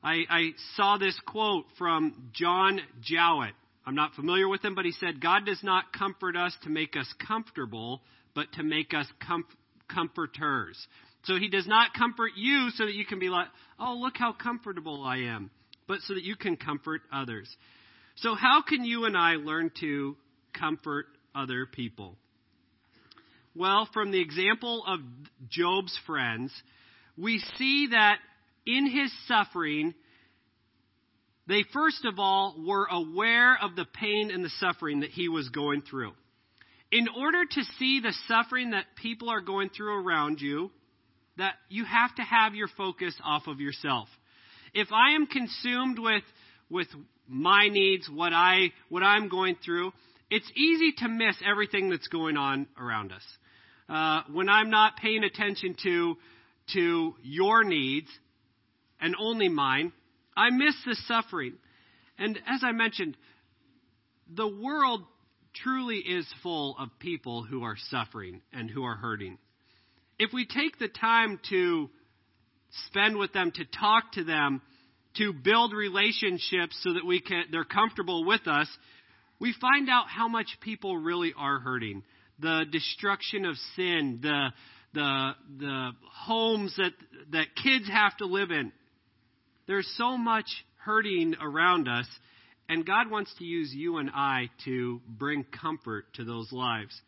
I, 0.01 0.21
I 0.31 0.51
saw 0.77 0.97
this 0.97 1.19
quote 1.27 1.65
from 1.77 2.31
John 2.33 2.79
Jowett. 3.01 3.55
I'm 3.85 3.97
not 3.97 4.15
familiar 4.15 4.49
with 4.49 4.65
him, 4.65 4.77
but 4.77 4.85
he 4.85 4.93
said, 4.93 5.21
God 5.21 5.45
does 5.45 5.59
not 5.65 5.93
comfort 5.93 6.37
us 6.37 6.57
to 6.63 6.71
make 6.71 6.97
us 6.97 7.13
comfortable, 7.27 8.01
but 8.33 8.47
to 8.53 8.63
make 8.63 8.95
us 8.95 9.09
com- 9.27 9.45
comforters. 9.93 10.87
So 11.25 11.35
he 11.35 11.49
does 11.49 11.67
not 11.67 11.95
comfort 11.95 12.31
you 12.37 12.69
so 12.77 12.87
that 12.87 12.95
you 12.95 13.05
can 13.05 13.19
be 13.19 13.29
like, 13.29 13.49
oh, 13.81 13.95
look 13.95 14.15
how 14.17 14.33
comfortable 14.33 15.03
I 15.03 15.17
am, 15.23 15.51
but 15.89 15.99
so 16.03 16.15
that 16.15 16.23
you 16.23 16.37
can 16.37 16.57
comfort 16.57 17.01
others. 17.13 17.53
So, 18.19 18.37
how 18.37 18.63
can 18.63 18.85
you 18.85 19.05
and 19.07 19.17
I 19.17 19.33
learn 19.33 19.73
to 19.81 20.17
comfort 20.57 21.07
other 21.35 21.67
people? 21.67 22.15
Well, 23.57 23.89
from 23.93 24.13
the 24.13 24.21
example 24.21 24.85
of 24.87 25.01
Job's 25.51 25.99
friends, 26.07 26.53
we 27.17 27.43
see 27.59 27.89
that 27.91 28.19
in 28.67 28.87
his 28.87 29.13
suffering, 29.27 29.95
they 31.47 31.65
first 31.73 32.05
of 32.05 32.19
all 32.19 32.57
were 32.67 32.87
aware 32.91 33.57
of 33.61 33.77
the 33.77 33.85
pain 33.85 34.31
and 34.31 34.45
the 34.45 34.51
suffering 34.61 35.01
that 35.01 35.11
he 35.11 35.29
was 35.29 35.49
going 35.49 35.83
through. 35.83 36.13
In 36.91 37.09
order 37.09 37.45
to 37.45 37.65
see 37.79 38.01
the 38.01 38.15
suffering 38.29 38.71
that 38.71 38.85
people 38.97 39.31
are 39.31 39.41
going 39.41 39.71
through 39.71 40.05
around 40.05 40.41
you, 40.41 40.71
that 41.39 41.55
you 41.69 41.85
have 41.85 42.15
to 42.17 42.23
have 42.23 42.55
your 42.55 42.69
focus 42.77 43.15
off 43.25 43.47
of 43.47 43.61
yourself. 43.61 44.09
If 44.75 44.89
I 44.93 45.15
am 45.15 45.27
consumed 45.27 45.99
with 45.99 46.23
with 46.71 46.89
my 47.29 47.69
needs, 47.69 48.09
what 48.09 48.33
I 48.33 48.73
what 48.89 49.03
I'm 49.03 49.29
going 49.29 49.57
through, 49.65 49.93
it's 50.31 50.51
easy 50.55 50.93
to 50.99 51.09
miss 51.09 51.37
everything 51.45 51.91
that's 51.91 52.09
going 52.09 52.37
on 52.37 52.67
around 52.79 53.13
us. 53.13 53.23
Uh, 53.89 54.23
when 54.33 54.49
I'm 54.49 54.71
not 54.71 54.97
paying 54.97 55.25
attention 55.25 55.77
to 55.83 56.17
to 56.75 57.15
your 57.23 57.65
needs 57.65 58.09
and 59.01 59.15
only 59.19 59.49
mine, 59.49 59.93
I 60.37 60.51
miss 60.51 60.75
the 60.87 60.97
suffering. 61.07 61.55
And 62.19 62.39
as 62.49 62.63
I 62.63 62.73
mentioned, 62.73 63.17
the 64.35 64.49
world 64.49 65.03
truly 65.55 65.99
is 65.99 66.27
full 66.43 66.77
of 66.79 66.89
people 66.99 67.43
who 67.43 67.65
are 67.65 67.77
suffering 67.91 68.41
and 68.53 68.71
who 68.71 68.85
are 68.85 68.97
hurting. 68.97 69.39
If 70.19 70.33
we 70.33 70.47
take 70.47 70.79
the 70.79 70.89
time 70.89 71.41
to 71.51 71.91
spend 72.87 73.19
with 73.19 73.33
them, 73.33 73.51
to 73.53 73.65
talk 73.65 74.13
to 74.13 74.25
them, 74.25 74.63
to 75.19 75.33
build 75.33 75.75
relationships 75.75 76.79
so 76.83 76.95
that 76.95 77.05
we 77.05 77.21
can 77.21 77.45
they're 77.51 77.65
comfortable 77.65 78.25
with 78.25 78.47
us, 78.47 78.69
we 79.39 79.55
find 79.61 79.91
out 79.91 80.07
how 80.09 80.29
much 80.29 80.47
people 80.61 80.97
really 80.97 81.35
are 81.37 81.59
hurting. 81.59 82.03
The 82.39 82.65
destruction 82.71 83.45
of 83.45 83.57
sin, 83.77 84.21
the 84.23 84.49
the 84.95 85.33
the 85.59 85.91
homes 86.11 86.75
that 86.77 86.93
that 87.33 87.47
kids 87.63 87.89
have 87.89 88.17
to 88.19 88.27
live 88.27 88.51
in. 88.51 88.73
There's 89.67 89.91
so 89.97 90.17
much 90.17 90.47
hurting 90.85 91.37
around 91.41 91.89
us, 91.89 92.07
and 92.69 92.85
God 92.85 93.11
wants 93.11 93.33
to 93.39 93.45
use 93.45 93.73
you 93.73 93.99
and 93.99 94.11
I 94.13 94.51
to 94.65 95.01
bring 95.07 95.45
comfort 95.45 96.07
to 96.15 96.25
those 96.25 96.53
lives. 96.53 97.01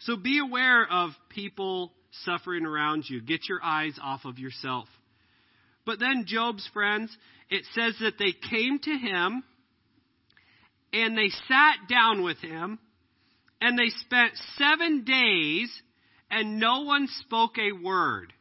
So 0.00 0.16
be 0.16 0.38
aware 0.38 0.86
of 0.90 1.10
people 1.30 1.92
suffering 2.24 2.66
around 2.66 3.04
you. 3.08 3.20
Get 3.22 3.48
your 3.48 3.60
eyes 3.62 3.98
off 4.02 4.24
of 4.24 4.38
yourself. 4.38 4.88
But 5.84 6.00
then 6.00 6.24
Job's 6.26 6.68
friends, 6.72 7.16
it 7.48 7.64
says 7.74 7.94
that 8.00 8.14
they 8.18 8.32
came 8.50 8.78
to 8.80 8.90
him 8.90 9.42
and 10.92 11.16
they 11.16 11.30
sat 11.48 11.88
down 11.88 12.22
with 12.22 12.38
him 12.38 12.78
and 13.60 13.78
they 13.78 13.88
spent 13.88 14.32
seven 14.56 15.04
days 15.04 15.70
and 16.30 16.58
no 16.58 16.82
one 16.82 17.08
spoke 17.20 17.58
a 17.58 17.72
word. 17.72 18.32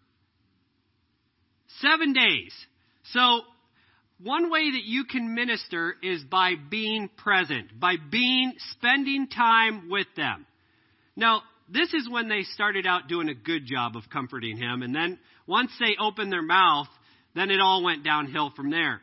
Seven 1.80 2.13
days. 2.13 2.54
So, 3.12 3.42
one 4.22 4.50
way 4.50 4.72
that 4.72 4.84
you 4.84 5.06
can 5.06 5.36
minister 5.36 5.96
is 6.01 6.24
by 6.24 6.54
being 6.70 7.10
present, 7.18 7.80
by 7.80 7.96
being, 8.10 8.54
spending 8.72 9.27
time 9.27 9.89
with 9.89 10.08
them. 10.15 10.46
Now, 11.15 11.42
this 11.70 11.94
is 11.94 12.10
when 12.10 12.30
they 12.30 12.44
started 12.44 12.86
out 12.86 13.08
doing 13.08 13.30
a 13.30 13.34
good 13.34 13.65
job 13.65 13.96
of 13.96 14.04
comforting 14.12 14.58
him. 14.58 14.84
And 14.84 14.96
then 14.96 15.20
once 15.48 15.72
they 15.80 15.96
opened 16.00 16.32
their 16.32 16.42
mouth, 16.42 16.88
then 17.36 17.51
it 17.51 17.60
all 17.60 17.84
went 17.84 18.04
downhill 18.04 18.51
from 18.56 18.70
there. 18.70 19.01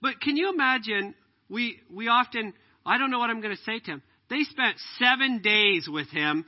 But 0.00 0.20
can 0.20 0.36
you 0.36 0.52
imagine? 0.52 1.14
We, 1.50 1.80
we 1.92 2.08
often, 2.08 2.54
I 2.86 2.98
don't 2.98 3.10
know 3.10 3.18
what 3.18 3.30
I'm 3.30 3.40
going 3.40 3.56
to 3.56 3.62
say 3.62 3.80
to 3.80 3.90
him. 3.92 4.02
They 4.30 4.42
spent 4.44 4.76
seven 4.98 5.40
days 5.42 5.88
with 5.90 6.08
him, 6.08 6.44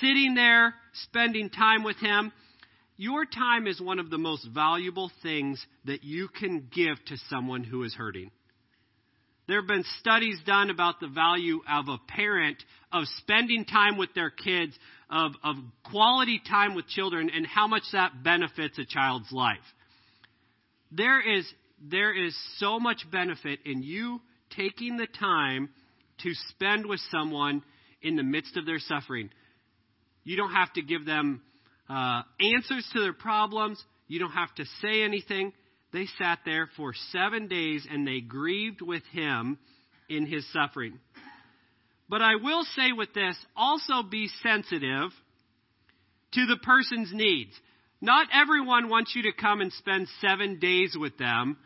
sitting 0.00 0.34
there, 0.34 0.74
spending 0.92 1.50
time 1.50 1.84
with 1.84 1.96
him. 1.96 2.32
Your 2.96 3.24
time 3.24 3.66
is 3.66 3.80
one 3.80 3.98
of 3.98 4.10
the 4.10 4.18
most 4.18 4.46
valuable 4.52 5.10
things 5.22 5.64
that 5.86 6.04
you 6.04 6.28
can 6.28 6.68
give 6.72 7.02
to 7.06 7.16
someone 7.28 7.64
who 7.64 7.82
is 7.84 7.94
hurting. 7.94 8.30
There 9.48 9.60
have 9.60 9.68
been 9.68 9.84
studies 9.98 10.38
done 10.46 10.70
about 10.70 11.00
the 11.00 11.08
value 11.08 11.60
of 11.68 11.88
a 11.88 11.98
parent 12.08 12.62
of 12.92 13.04
spending 13.18 13.64
time 13.64 13.98
with 13.98 14.14
their 14.14 14.30
kids, 14.30 14.78
of, 15.10 15.32
of 15.42 15.56
quality 15.90 16.40
time 16.48 16.74
with 16.74 16.86
children, 16.86 17.28
and 17.34 17.46
how 17.46 17.66
much 17.66 17.82
that 17.92 18.22
benefits 18.22 18.78
a 18.78 18.84
child's 18.84 19.32
life. 19.32 19.58
There 20.92 21.20
is, 21.20 21.50
there 21.80 22.14
is 22.14 22.36
so 22.58 22.78
much 22.78 23.04
benefit 23.10 23.60
in 23.64 23.82
you 23.82 24.20
taking 24.56 24.96
the 24.96 25.08
time 25.08 25.70
to 26.22 26.32
spend 26.50 26.86
with 26.86 27.00
someone 27.10 27.62
in 28.00 28.16
the 28.16 28.22
midst 28.22 28.56
of 28.56 28.64
their 28.64 28.78
suffering. 28.78 29.30
You 30.24 30.36
don't 30.36 30.52
have 30.52 30.72
to 30.74 30.82
give 30.82 31.04
them 31.04 31.42
uh, 31.88 32.22
answers 32.40 32.88
to 32.92 33.00
their 33.00 33.12
problems. 33.12 33.82
You 34.08 34.18
don't 34.18 34.32
have 34.32 34.54
to 34.56 34.64
say 34.80 35.02
anything. 35.02 35.52
They 35.92 36.06
sat 36.18 36.40
there 36.44 36.68
for 36.76 36.94
seven 37.10 37.48
days 37.48 37.86
and 37.90 38.06
they 38.06 38.20
grieved 38.20 38.80
with 38.80 39.02
him 39.12 39.58
in 40.08 40.26
his 40.26 40.50
suffering. 40.52 40.98
But 42.08 42.22
I 42.22 42.36
will 42.36 42.64
say 42.76 42.92
with 42.92 43.14
this 43.14 43.36
also 43.56 44.02
be 44.02 44.28
sensitive 44.42 45.10
to 46.32 46.46
the 46.46 46.58
person's 46.62 47.10
needs. 47.12 47.52
Not 48.00 48.26
everyone 48.34 48.88
wants 48.88 49.14
you 49.14 49.22
to 49.22 49.32
come 49.32 49.60
and 49.60 49.72
spend 49.72 50.08
seven 50.20 50.58
days 50.58 50.96
with 50.98 51.16
them 51.18 51.56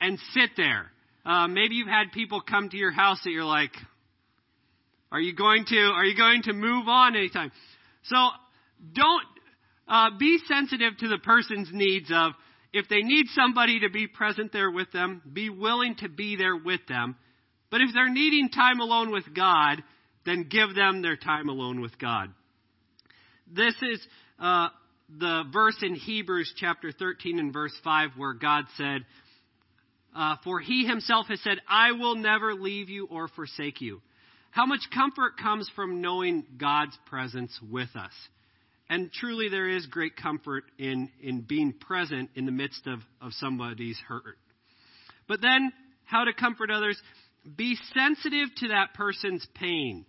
and 0.00 0.18
sit 0.32 0.50
there. 0.56 0.90
Uh, 1.24 1.48
maybe 1.48 1.76
you've 1.76 1.88
had 1.88 2.12
people 2.12 2.40
come 2.40 2.68
to 2.68 2.76
your 2.76 2.92
house 2.92 3.18
that 3.24 3.30
you're 3.30 3.44
like, 3.44 3.72
are 5.10 5.20
you 5.20 5.34
going 5.34 5.64
to, 5.66 5.76
are 5.76 6.04
you 6.04 6.16
going 6.16 6.42
to 6.42 6.52
move 6.52 6.86
on 6.88 7.16
anytime? 7.16 7.50
So 8.08 8.16
don't, 8.92 9.26
uh, 9.88 10.10
be 10.18 10.38
sensitive 10.48 10.96
to 10.98 11.08
the 11.08 11.18
person's 11.18 11.68
needs 11.72 12.10
of, 12.12 12.32
if 12.72 12.88
they 12.88 13.02
need 13.02 13.26
somebody 13.34 13.80
to 13.80 13.90
be 13.90 14.06
present 14.06 14.52
there 14.52 14.70
with 14.70 14.90
them, 14.92 15.22
be 15.32 15.48
willing 15.48 15.94
to 15.96 16.08
be 16.08 16.36
there 16.36 16.56
with 16.56 16.80
them. 16.88 17.16
But 17.70 17.80
if 17.80 17.90
they're 17.94 18.10
needing 18.12 18.50
time 18.50 18.80
alone 18.80 19.10
with 19.10 19.24
God, 19.34 19.82
then 20.24 20.48
give 20.50 20.74
them 20.74 21.02
their 21.02 21.16
time 21.16 21.48
alone 21.48 21.80
with 21.80 21.98
God. 21.98 22.32
This 23.50 23.74
is 23.80 24.06
uh, 24.38 24.68
the 25.08 25.44
verse 25.52 25.76
in 25.82 25.94
Hebrews 25.94 26.52
chapter 26.56 26.92
13 26.92 27.38
and 27.38 27.52
verse 27.52 27.72
5 27.84 28.10
where 28.16 28.34
God 28.34 28.64
said, 28.76 29.04
uh, 30.14 30.36
For 30.44 30.60
he 30.60 30.86
himself 30.86 31.26
has 31.28 31.40
said, 31.42 31.58
I 31.68 31.92
will 31.92 32.16
never 32.16 32.54
leave 32.54 32.88
you 32.88 33.06
or 33.06 33.28
forsake 33.28 33.80
you. 33.80 34.02
How 34.56 34.64
much 34.64 34.88
comfort 34.90 35.36
comes 35.36 35.70
from 35.76 36.00
knowing 36.00 36.42
God's 36.56 36.96
presence 37.10 37.52
with 37.70 37.94
us? 37.94 38.12
And 38.88 39.12
truly, 39.12 39.50
there 39.50 39.68
is 39.68 39.84
great 39.84 40.16
comfort 40.16 40.64
in, 40.78 41.10
in 41.20 41.42
being 41.42 41.74
present 41.74 42.30
in 42.34 42.46
the 42.46 42.52
midst 42.52 42.86
of, 42.86 43.00
of 43.20 43.32
somebody's 43.34 43.98
hurt. 44.08 44.38
But 45.28 45.42
then, 45.42 45.74
how 46.06 46.24
to 46.24 46.32
comfort 46.32 46.70
others? 46.70 46.98
Be 47.54 47.76
sensitive 47.92 48.48
to 48.56 48.68
that 48.68 48.94
person's 48.94 49.46
pain. 49.56 50.06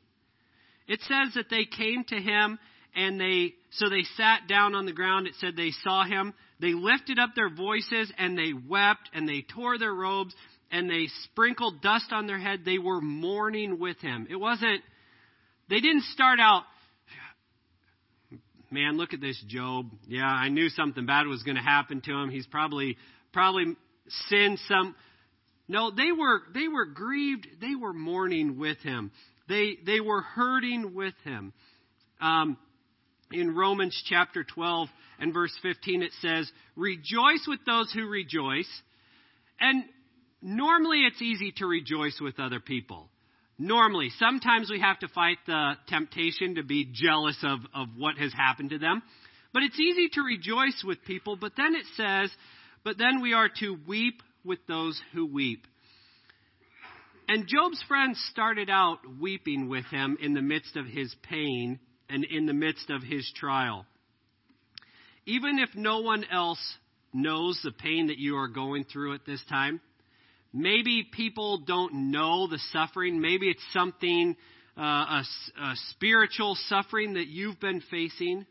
It 0.87 1.01
says 1.01 1.33
that 1.35 1.49
they 1.49 1.65
came 1.65 2.05
to 2.05 2.15
him 2.15 2.57
and 2.95 3.19
they, 3.19 3.53
so 3.71 3.89
they 3.89 4.03
sat 4.15 4.47
down 4.47 4.75
on 4.75 4.85
the 4.85 4.93
ground. 4.93 5.27
It 5.27 5.33
said 5.41 5.57
they 5.57 5.71
saw 5.83 6.05
him. 6.05 6.33
They 6.61 6.73
lifted 6.73 7.19
up 7.19 7.31
their 7.35 7.53
voices 7.53 8.13
and 8.17 8.37
they 8.37 8.53
wept 8.53 9.09
and 9.13 9.27
they 9.27 9.41
tore 9.53 9.77
their 9.77 9.93
robes 9.93 10.33
and 10.71 10.89
they 10.89 11.07
sprinkled 11.23 11.81
dust 11.81 12.11
on 12.11 12.27
their 12.27 12.39
head. 12.39 12.61
They 12.65 12.77
were 12.77 13.01
mourning 13.01 13.79
with 13.79 13.99
him. 13.99 14.27
It 14.29 14.35
wasn't, 14.35 14.81
they 15.69 15.79
didn't 15.79 16.03
start 16.13 16.39
out, 16.39 16.63
man, 18.71 18.97
look 18.97 19.13
at 19.13 19.21
this 19.21 19.41
Job. 19.47 19.89
Yeah, 20.07 20.25
I 20.25 20.49
knew 20.49 20.69
something 20.69 21.05
bad 21.05 21.27
was 21.27 21.43
going 21.43 21.55
to 21.57 21.63
happen 21.63 22.01
to 22.01 22.11
him. 22.11 22.29
He's 22.29 22.47
probably, 22.47 22.97
probably 23.33 23.75
sinned 24.27 24.59
some. 24.67 24.95
No, 25.67 25.91
they 25.91 26.11
were, 26.11 26.41
they 26.53 26.67
were 26.67 26.85
grieved. 26.85 27.47
They 27.61 27.75
were 27.75 27.93
mourning 27.93 28.57
with 28.57 28.77
him. 28.79 29.11
They, 29.47 29.77
they 29.85 29.99
were 29.99 30.21
hurting 30.21 30.93
with 30.93 31.13
him. 31.23 31.53
Um, 32.19 32.57
in 33.31 33.55
Romans 33.55 34.01
chapter 34.07 34.43
12 34.43 34.87
and 35.19 35.33
verse 35.33 35.57
15, 35.61 36.01
it 36.01 36.11
says, 36.21 36.49
Rejoice 36.75 37.45
with 37.47 37.59
those 37.65 37.91
who 37.93 38.07
rejoice. 38.07 38.69
And 39.59 39.83
normally 40.47 41.01
it's 41.01 41.21
easy 41.21 41.51
to 41.57 41.65
rejoice 41.65 42.17
with 42.21 42.39
other 42.39 42.59
people. 42.59 43.09
Normally, 43.59 44.09
sometimes 44.17 44.69
we 44.69 44.79
have 44.79 44.99
to 44.99 45.07
fight 45.07 45.37
the 45.45 45.73
temptation 45.87 46.55
to 46.55 46.63
be 46.63 46.89
jealous 46.91 47.37
of, 47.43 47.59
of 47.73 47.89
what 47.97 48.17
has 48.17 48.31
happened 48.31 48.69
to 48.69 48.77
them. 48.77 49.01
But 49.51 49.63
it's 49.63 49.79
easy 49.79 50.09
to 50.13 50.21
rejoice 50.21 50.83
with 50.85 51.03
people. 51.05 51.35
But 51.35 51.53
then 51.57 51.75
it 51.75 51.85
says, 51.95 52.31
But 52.83 52.97
then 52.97 53.21
we 53.21 53.33
are 53.33 53.49
to 53.59 53.77
weep 53.87 54.21
with 54.43 54.59
those 54.67 54.99
who 55.13 55.25
weep. 55.25 55.65
And 57.27 57.47
Job's 57.47 57.83
friends 57.87 58.23
started 58.31 58.69
out 58.69 58.99
weeping 59.19 59.67
with 59.67 59.85
him 59.85 60.17
in 60.21 60.33
the 60.33 60.41
midst 60.41 60.77
of 60.77 60.85
his 60.85 61.13
pain 61.23 61.79
and 62.09 62.23
in 62.23 62.45
the 62.45 62.53
midst 62.53 62.89
of 62.89 63.01
his 63.03 63.29
trial. 63.35 63.85
Even 65.25 65.59
if 65.59 65.69
no 65.75 65.99
one 65.99 66.23
else 66.31 66.77
knows 67.11 67.59
the 67.63 67.71
pain 67.71 68.07
that 68.07 68.17
you 68.17 68.37
are 68.37 68.47
going 68.47 68.85
through 68.85 69.15
at 69.15 69.25
this 69.25 69.43
time, 69.49 69.81
maybe 70.53 71.07
people 71.11 71.59
don't 71.59 72.11
know 72.11 72.47
the 72.47 72.59
suffering, 72.71 73.19
maybe 73.19 73.49
it's 73.49 73.63
something, 73.73 74.35
uh, 74.77 74.81
a, 74.81 75.23
a 75.61 75.73
spiritual 75.91 76.57
suffering 76.67 77.13
that 77.13 77.27
you've 77.27 77.59
been 77.59 77.81
facing, 77.91 78.45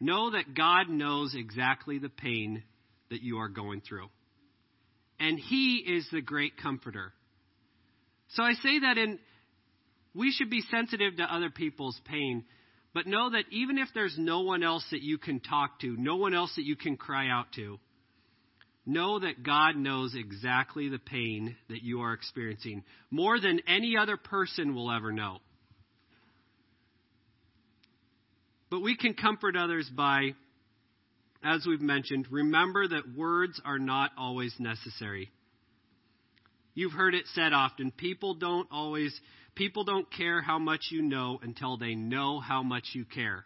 know 0.00 0.30
that 0.30 0.54
God 0.54 0.88
knows 0.88 1.34
exactly 1.34 1.98
the 1.98 2.08
pain 2.08 2.62
that 3.10 3.22
you 3.22 3.38
are 3.38 3.48
going 3.48 3.82
through. 3.86 4.08
And 5.18 5.38
He 5.38 5.76
is 5.76 6.06
the 6.10 6.22
great 6.22 6.56
comforter. 6.56 7.12
So 8.30 8.42
I 8.42 8.54
say 8.54 8.78
that 8.80 8.96
in 8.96 9.18
we 10.14 10.32
should 10.32 10.50
be 10.50 10.62
sensitive 10.70 11.16
to 11.16 11.22
other 11.22 11.50
people's 11.50 12.00
pain, 12.04 12.44
but 12.92 13.06
know 13.06 13.30
that 13.30 13.44
even 13.50 13.78
if 13.78 13.88
there's 13.94 14.16
no 14.18 14.40
one 14.40 14.62
else 14.62 14.84
that 14.90 15.02
you 15.02 15.18
can 15.18 15.40
talk 15.40 15.80
to, 15.80 15.96
no 15.96 16.16
one 16.16 16.34
else 16.34 16.52
that 16.56 16.64
you 16.64 16.74
can 16.74 16.96
cry 16.96 17.28
out 17.28 17.46
to, 17.54 17.78
know 18.86 19.18
that 19.18 19.42
God 19.42 19.76
knows 19.76 20.14
exactly 20.14 20.88
the 20.88 20.98
pain 20.98 21.56
that 21.68 21.82
you 21.82 22.00
are 22.00 22.12
experiencing 22.12 22.84
more 23.10 23.38
than 23.38 23.60
any 23.66 23.96
other 23.96 24.16
person 24.16 24.74
will 24.74 24.90
ever 24.90 25.12
know. 25.12 25.38
But 28.70 28.80
we 28.80 28.96
can 28.96 29.14
comfort 29.14 29.56
others 29.56 29.90
by, 29.94 30.30
as 31.44 31.66
we've 31.66 31.80
mentioned, 31.80 32.28
remember 32.30 32.86
that 32.86 33.16
words 33.16 33.60
are 33.64 33.78
not 33.78 34.12
always 34.16 34.54
necessary. 34.58 35.30
You've 36.74 36.92
heard 36.92 37.14
it 37.14 37.24
said 37.34 37.52
often 37.52 37.90
people 37.90 38.34
don't 38.34 38.68
always 38.70 39.18
people 39.56 39.84
don't 39.84 40.10
care 40.12 40.40
how 40.40 40.58
much 40.58 40.86
you 40.90 41.02
know 41.02 41.40
until 41.42 41.76
they 41.76 41.94
know 41.94 42.40
how 42.40 42.62
much 42.62 42.90
you 42.92 43.04
care. 43.04 43.44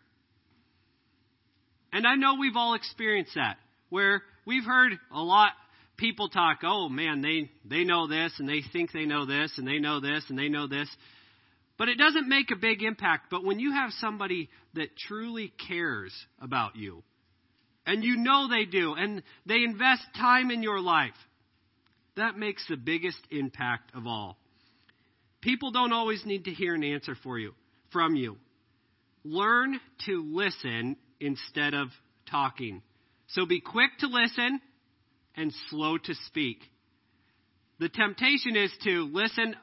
And 1.93 2.07
I 2.07 2.17
know 2.17 2.37
we've 2.39 2.57
all 2.57 2.75
experienced 2.75 3.35
that 3.37 3.57
where 3.89 4.23
we've 4.47 4.65
heard 4.65 4.93
a 5.11 5.23
lot 5.23 5.53
people 5.97 6.29
talk, 6.29 6.59
"Oh 6.63 6.89
man, 6.89 7.21
they 7.23 7.51
they 7.65 7.85
know 7.85 8.07
this 8.07 8.33
and 8.39 8.49
they 8.49 8.63
think 8.73 8.93
they 8.93 9.07
know 9.07 9.27
this 9.27 9.57
and 9.59 9.67
they 9.67 9.79
know 9.79 10.01
this 10.01 10.25
and 10.29 10.39
they 10.39 10.49
know 10.49 10.67
this." 10.67 10.89
But 11.77 11.89
it 11.89 11.99
doesn't 11.99 12.29
make 12.29 12.51
a 12.51 12.57
big 12.57 12.83
impact, 12.83 13.31
but 13.31 13.45
when 13.45 13.59
you 13.59 13.73
have 13.73 13.91
somebody 13.95 14.49
that 14.75 14.97
truly 14.97 15.53
cares 15.69 16.15
about 16.41 16.77
you, 16.77 17.03
and 17.85 18.05
you 18.05 18.17
know 18.17 18.49
they 18.49 18.65
do, 18.65 18.95
and 18.95 19.23
they 19.45 19.65
invest 19.65 20.03
time 20.17 20.51
in 20.51 20.63
your 20.63 20.81
life, 20.81 21.17
that 22.17 22.39
makes 22.39 22.65
the 22.69 22.77
biggest 22.77 23.19
impact 23.31 23.91
of 23.95 24.07
all. 24.07 24.39
People 25.41 25.73
don't 25.73 25.93
always 25.93 26.25
need 26.25 26.45
to 26.45 26.53
hear 26.53 26.75
an 26.75 26.85
answer 26.85 27.17
for 27.23 27.39
you 27.39 27.55
from 27.91 28.17
you. 28.17 28.37
Learn 29.25 29.81
to 30.07 30.23
listen 30.33 30.97
instead 31.21 31.75
of 31.75 31.89
talking. 32.31 32.83
So 33.29 33.47
be 33.47 33.61
quick 33.61 33.91
to 34.01 34.07
listen 34.07 34.61
and 35.37 35.53
slow 35.71 35.99
to 35.99 36.15
speak. 36.27 36.59
The 37.81 37.89
temptation 37.89 38.57
is 38.57 38.73
to 38.85 39.11
listen 39.13 39.57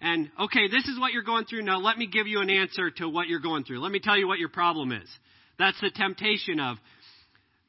and, 0.00 0.30
okay, 0.38 0.68
this 0.68 0.84
is 0.84 1.00
what 1.00 1.12
you're 1.12 1.22
going 1.22 1.46
through. 1.46 1.62
Now 1.62 1.78
let 1.78 1.96
me 1.96 2.06
give 2.06 2.26
you 2.26 2.40
an 2.40 2.50
answer 2.50 2.90
to 2.90 3.08
what 3.08 3.28
you're 3.28 3.40
going 3.40 3.64
through. 3.64 3.80
Let 3.80 3.92
me 3.92 4.00
tell 4.00 4.16
you 4.16 4.28
what 4.28 4.38
your 4.38 4.50
problem 4.50 4.92
is. 4.92 5.08
That's 5.58 5.80
the 5.80 5.90
temptation 5.90 6.60
of. 6.60 6.76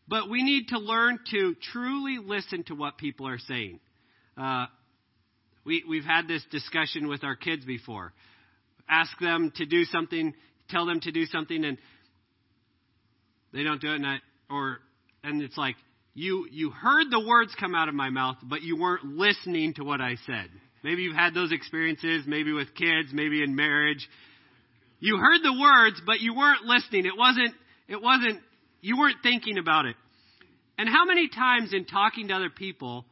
But 0.07 0.29
we 0.29 0.43
need 0.43 0.67
to 0.69 0.79
learn 0.79 1.19
to 1.31 1.55
truly 1.71 2.17
listen 2.23 2.63
to 2.65 2.75
what 2.75 2.97
people 2.97 3.27
are 3.27 3.39
saying. 3.39 3.79
Uh, 4.37 4.65
we, 5.65 5.83
we've 5.87 6.03
had 6.03 6.27
this 6.27 6.43
discussion 6.51 7.07
with 7.07 7.23
our 7.23 7.35
kids 7.35 7.65
before. 7.65 8.13
Ask 8.89 9.17
them 9.19 9.51
to 9.55 9.65
do 9.65 9.83
something, 9.85 10.33
tell 10.69 10.85
them 10.85 10.99
to 11.01 11.11
do 11.11 11.25
something, 11.25 11.65
and 11.65 11.77
they 13.51 13.63
don't 13.63 13.81
do 13.81 13.91
it, 13.91 13.95
and 13.95 14.05
I, 14.05 14.17
or 14.49 14.79
and 15.27 15.41
it's 15.41 15.57
like 15.57 15.75
you 16.13 16.47
you 16.51 16.71
heard 16.71 17.11
the 17.11 17.19
words 17.19 17.53
come 17.59 17.75
out 17.75 17.89
of 17.89 17.95
my 17.95 18.09
mouth, 18.09 18.37
but 18.43 18.61
you 18.61 18.77
weren't 18.77 19.05
listening 19.05 19.73
to 19.75 19.83
what 19.83 20.01
I 20.01 20.15
said. 20.25 20.49
Maybe 20.83 21.03
you've 21.03 21.15
had 21.15 21.33
those 21.33 21.51
experiences, 21.51 22.23
maybe 22.25 22.53
with 22.53 22.73
kids, 22.73 23.09
maybe 23.11 23.43
in 23.43 23.55
marriage. 23.55 24.07
You 24.99 25.17
heard 25.17 25.41
the 25.43 25.59
words, 25.59 26.01
but 26.05 26.21
you 26.21 26.33
weren't 26.33 26.63
listening. 26.63 27.05
It 27.05 27.17
wasn't 27.17 27.53
it 27.87 28.01
wasn't 28.01 28.39
you 28.81 28.97
weren't 28.97 29.17
thinking 29.21 29.57
about 29.57 29.85
it. 29.85 29.95
And 30.77 30.87
how 30.87 31.05
many 31.05 31.27
times 31.27 31.73
in 31.73 31.85
talking 31.85 32.29
to 32.29 32.33
other 32.33 32.49
people 32.49 33.05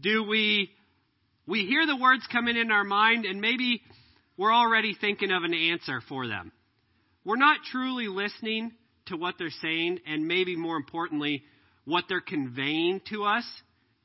do 0.00 0.24
we 0.24 0.70
we 1.46 1.66
hear 1.66 1.86
the 1.86 1.96
words 1.96 2.22
coming 2.32 2.56
in 2.56 2.72
our 2.72 2.84
mind 2.84 3.24
and 3.24 3.40
maybe 3.40 3.82
we're 4.36 4.52
already 4.52 4.96
thinking 4.98 5.30
of 5.30 5.42
an 5.44 5.52
answer 5.52 6.00
for 6.08 6.26
them. 6.26 6.50
We're 7.24 7.36
not 7.36 7.58
truly 7.70 8.08
listening 8.08 8.72
to 9.06 9.16
what 9.16 9.34
they're 9.38 9.50
saying 9.62 10.00
and 10.06 10.26
maybe 10.26 10.56
more 10.56 10.76
importantly 10.76 11.42
what 11.84 12.04
they're 12.08 12.20
conveying 12.20 13.00
to 13.10 13.24
us 13.24 13.44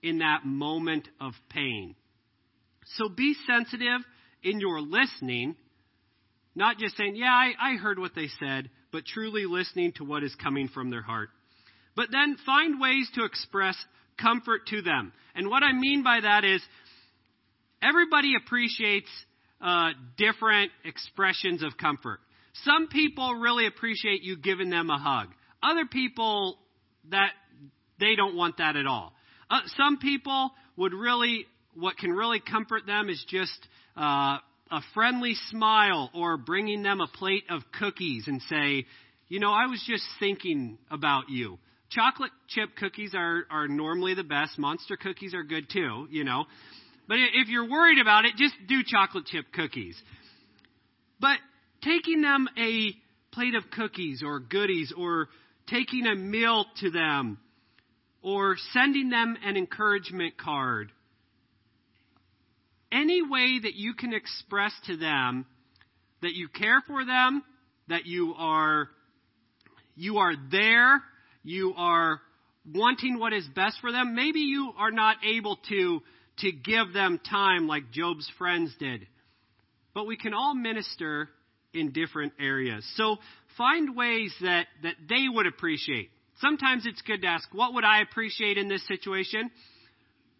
in 0.01 0.19
that 0.19 0.45
moment 0.45 1.07
of 1.19 1.33
pain. 1.49 1.95
So 2.95 3.09
be 3.09 3.35
sensitive 3.45 4.01
in 4.43 4.59
your 4.59 4.81
listening, 4.81 5.55
not 6.55 6.77
just 6.77 6.95
saying, 6.97 7.15
yeah, 7.15 7.31
I, 7.31 7.73
I 7.73 7.75
heard 7.75 7.99
what 7.99 8.15
they 8.15 8.29
said, 8.39 8.69
but 8.91 9.05
truly 9.05 9.45
listening 9.45 9.91
to 9.93 10.03
what 10.03 10.23
is 10.23 10.33
coming 10.35 10.69
from 10.69 10.89
their 10.89 11.01
heart. 11.01 11.29
But 11.95 12.07
then 12.11 12.37
find 12.45 12.79
ways 12.79 13.09
to 13.15 13.25
express 13.25 13.75
comfort 14.19 14.67
to 14.67 14.81
them. 14.81 15.13
And 15.35 15.49
what 15.49 15.63
I 15.63 15.73
mean 15.73 16.03
by 16.03 16.19
that 16.21 16.43
is 16.43 16.61
everybody 17.81 18.33
appreciates 18.41 19.09
uh, 19.61 19.91
different 20.17 20.71
expressions 20.85 21.63
of 21.63 21.77
comfort. 21.77 22.19
Some 22.63 22.87
people 22.87 23.35
really 23.35 23.67
appreciate 23.67 24.23
you 24.23 24.37
giving 24.37 24.69
them 24.69 24.89
a 24.89 24.97
hug. 24.97 25.27
Other 25.61 25.85
people 25.85 26.57
that 27.09 27.31
they 27.99 28.15
don't 28.15 28.35
want 28.35 28.57
that 28.57 28.75
at 28.75 28.85
all. 28.85 29.13
Uh, 29.49 29.61
some 29.75 29.97
people 29.97 30.51
would 30.75 30.93
really, 30.93 31.45
what 31.75 31.97
can 31.97 32.11
really 32.11 32.39
comfort 32.39 32.85
them 32.85 33.09
is 33.09 33.23
just 33.29 33.67
uh, 33.95 34.37
a 34.71 34.81
friendly 34.93 35.35
smile 35.49 36.09
or 36.13 36.37
bringing 36.37 36.83
them 36.83 37.01
a 37.01 37.07
plate 37.07 37.43
of 37.49 37.61
cookies 37.79 38.27
and 38.27 38.41
say, 38.43 38.85
you 39.29 39.39
know, 39.39 39.51
I 39.51 39.67
was 39.67 39.83
just 39.87 40.03
thinking 40.19 40.77
about 40.91 41.29
you. 41.29 41.57
Chocolate 41.89 42.31
chip 42.49 42.69
cookies 42.77 43.13
are, 43.15 43.45
are 43.49 43.67
normally 43.67 44.13
the 44.13 44.23
best. 44.23 44.57
Monster 44.59 44.97
cookies 44.97 45.33
are 45.33 45.43
good 45.43 45.69
too, 45.69 46.07
you 46.11 46.23
know. 46.23 46.45
But 47.07 47.17
if 47.33 47.47
you're 47.47 47.69
worried 47.69 47.99
about 47.99 48.25
it, 48.25 48.33
just 48.37 48.53
do 48.67 48.81
chocolate 48.85 49.25
chip 49.25 49.45
cookies. 49.53 49.97
But 51.19 51.37
taking 51.81 52.21
them 52.21 52.47
a 52.57 52.91
plate 53.31 53.55
of 53.55 53.69
cookies 53.71 54.23
or 54.25 54.39
goodies 54.39 54.93
or 54.95 55.27
taking 55.67 56.07
a 56.07 56.15
meal 56.15 56.65
to 56.79 56.89
them 56.89 57.37
or 58.21 58.55
sending 58.73 59.09
them 59.09 59.37
an 59.43 59.57
encouragement 59.57 60.37
card. 60.37 60.91
Any 62.91 63.21
way 63.21 63.59
that 63.61 63.75
you 63.75 63.93
can 63.93 64.13
express 64.13 64.71
to 64.87 64.97
them 64.97 65.45
that 66.21 66.33
you 66.33 66.47
care 66.47 66.81
for 66.87 67.05
them, 67.05 67.43
that 67.87 68.05
you 68.05 68.33
are 68.37 68.89
you 69.95 70.17
are 70.17 70.33
there, 70.51 71.01
you 71.43 71.73
are 71.75 72.21
wanting 72.71 73.17
what 73.17 73.33
is 73.33 73.47
best 73.55 73.77
for 73.81 73.91
them. 73.91 74.15
Maybe 74.15 74.39
you 74.39 74.73
are 74.77 74.91
not 74.91 75.17
able 75.23 75.57
to 75.69 76.01
to 76.39 76.51
give 76.51 76.93
them 76.93 77.19
time 77.29 77.67
like 77.67 77.91
Job's 77.91 78.29
friends 78.37 78.73
did. 78.79 79.07
But 79.93 80.05
we 80.05 80.17
can 80.17 80.33
all 80.33 80.53
minister 80.53 81.29
in 81.77 81.91
different 81.91 82.33
areas. 82.39 82.85
So 82.95 83.17
find 83.57 83.95
ways 83.95 84.33
that, 84.41 84.67
that 84.83 84.95
they 85.07 85.25
would 85.29 85.47
appreciate. 85.47 86.09
Sometimes 86.41 86.85
it's 86.85 87.01
good 87.01 87.21
to 87.21 87.27
ask, 87.27 87.47
what 87.53 87.73
would 87.73 87.83
I 87.83 88.01
appreciate 88.01 88.57
in 88.57 88.67
this 88.67 88.85
situation? 88.87 89.49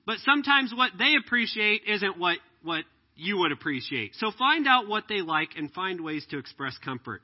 But 0.06 0.17
sometimes 0.19 0.73
what 0.76 0.91
they 0.97 1.15
appreciate 1.15 1.82
isn't 1.88 2.17
what, 2.17 2.38
what 2.63 2.84
you 3.15 3.39
would 3.39 3.52
appreciate. 3.52 4.15
So 4.15 4.32
find 4.38 4.67
out 4.67 4.88
what 4.88 5.06
they 5.10 5.21
like 5.21 5.50
and 5.58 5.71
find 5.71 6.02
ways 6.02 6.26
to 6.30 6.38
express 6.38 6.78
comfort. 6.84 7.21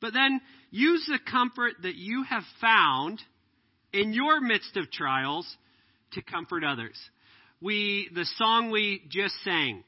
But 0.00 0.14
then 0.14 0.40
use 0.70 1.04
the 1.06 1.18
comfort 1.30 1.74
that 1.82 1.96
you 1.96 2.24
have 2.24 2.44
found 2.60 3.20
in 3.92 4.12
your 4.12 4.40
midst 4.40 4.76
of 4.76 4.90
trials 4.90 5.46
to 6.12 6.22
comfort 6.22 6.64
others. 6.64 6.98
We, 7.60 8.08
the 8.14 8.26
song 8.36 8.70
we 8.70 9.02
just 9.08 9.34
sang, 9.44 9.82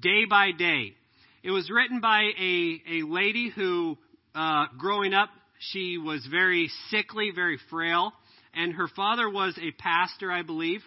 Day 0.00 0.24
by 0.28 0.52
Day, 0.52 0.94
it 1.42 1.50
was 1.50 1.70
written 1.70 2.00
by 2.00 2.30
a, 2.38 2.82
a 2.90 3.02
lady 3.06 3.50
who, 3.54 3.96
uh, 4.34 4.66
growing 4.76 5.14
up, 5.14 5.30
she 5.72 5.98
was 5.98 6.26
very 6.30 6.70
sickly, 6.90 7.30
very 7.34 7.58
frail, 7.70 8.12
and 8.54 8.72
her 8.74 8.88
father 8.88 9.28
was 9.30 9.58
a 9.58 9.70
pastor, 9.80 10.32
I 10.32 10.42
believe, 10.42 10.80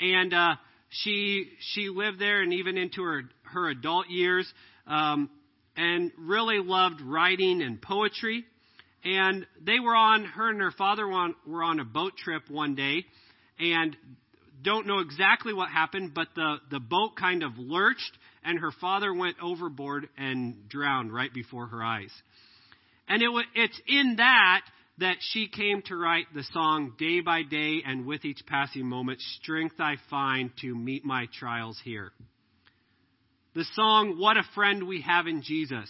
and 0.00 0.32
uh, 0.32 0.54
she 0.90 1.50
she 1.72 1.88
lived 1.88 2.20
there 2.20 2.42
and 2.42 2.52
even 2.52 2.76
into 2.78 3.02
her 3.02 3.22
her 3.42 3.68
adult 3.70 4.08
years, 4.08 4.50
um, 4.86 5.30
and 5.76 6.12
really 6.18 6.60
loved 6.60 7.00
writing 7.00 7.62
and 7.62 7.80
poetry. 7.80 8.44
And 9.04 9.46
they 9.64 9.78
were 9.80 9.94
on 9.94 10.24
her 10.24 10.50
and 10.50 10.60
her 10.60 10.72
father 10.72 11.06
were 11.06 11.14
on, 11.14 11.34
were 11.46 11.62
on 11.62 11.80
a 11.80 11.84
boat 11.84 12.16
trip 12.16 12.42
one 12.48 12.74
day, 12.74 13.04
and 13.58 13.96
don't 14.62 14.86
know 14.86 14.98
exactly 14.98 15.54
what 15.54 15.70
happened, 15.70 16.14
but 16.14 16.28
the 16.34 16.56
the 16.70 16.80
boat 16.80 17.16
kind 17.16 17.42
of 17.42 17.52
lurched 17.58 18.18
and 18.44 18.58
her 18.58 18.72
father 18.80 19.12
went 19.12 19.36
overboard 19.42 20.08
and 20.16 20.68
drowned 20.68 21.12
right 21.12 21.32
before 21.32 21.66
her 21.66 21.82
eyes. 21.82 22.10
And 23.08 23.22
it, 23.22 23.30
it's 23.54 23.80
in 23.86 24.16
that 24.16 24.62
that 24.98 25.16
she 25.20 25.48
came 25.48 25.80
to 25.82 25.96
write 25.96 26.26
the 26.34 26.42
song 26.52 26.94
Day 26.98 27.20
by 27.20 27.42
Day 27.42 27.82
and 27.86 28.04
with 28.04 28.24
each 28.24 28.44
passing 28.46 28.86
moment, 28.86 29.20
Strength 29.40 29.76
I 29.78 29.94
find 30.10 30.50
to 30.60 30.74
meet 30.74 31.04
my 31.04 31.28
trials 31.38 31.80
here. 31.84 32.10
The 33.54 33.64
song 33.74 34.18
What 34.18 34.36
a 34.36 34.42
Friend 34.54 34.86
We 34.86 35.02
Have 35.02 35.26
in 35.26 35.42
Jesus 35.42 35.88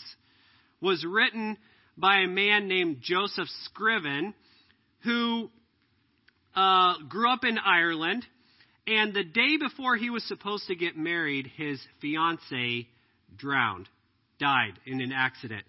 was 0.81 1.05
written 1.05 1.57
by 1.97 2.21
a 2.21 2.29
man 2.29 2.69
named 2.69 2.99
Joseph 3.03 3.49
Scriven 3.65 4.35
who 5.05 5.51
uh, 6.55 6.95
grew 7.09 7.31
up 7.31 7.45
in 7.45 7.59
Ireland 7.59 8.27
and 8.89 9.13
the 9.13 9.23
day 9.23 9.59
before 9.59 9.97
he 9.97 10.09
was 10.09 10.25
supposed 10.25 10.67
to 10.69 10.75
get 10.75 10.97
married, 10.97 11.51
his 11.57 11.79
fiancee 12.01 12.89
drowned, 13.37 13.87
died 14.41 14.73
in 14.87 15.03
an 15.03 15.13
accident. 15.13 15.65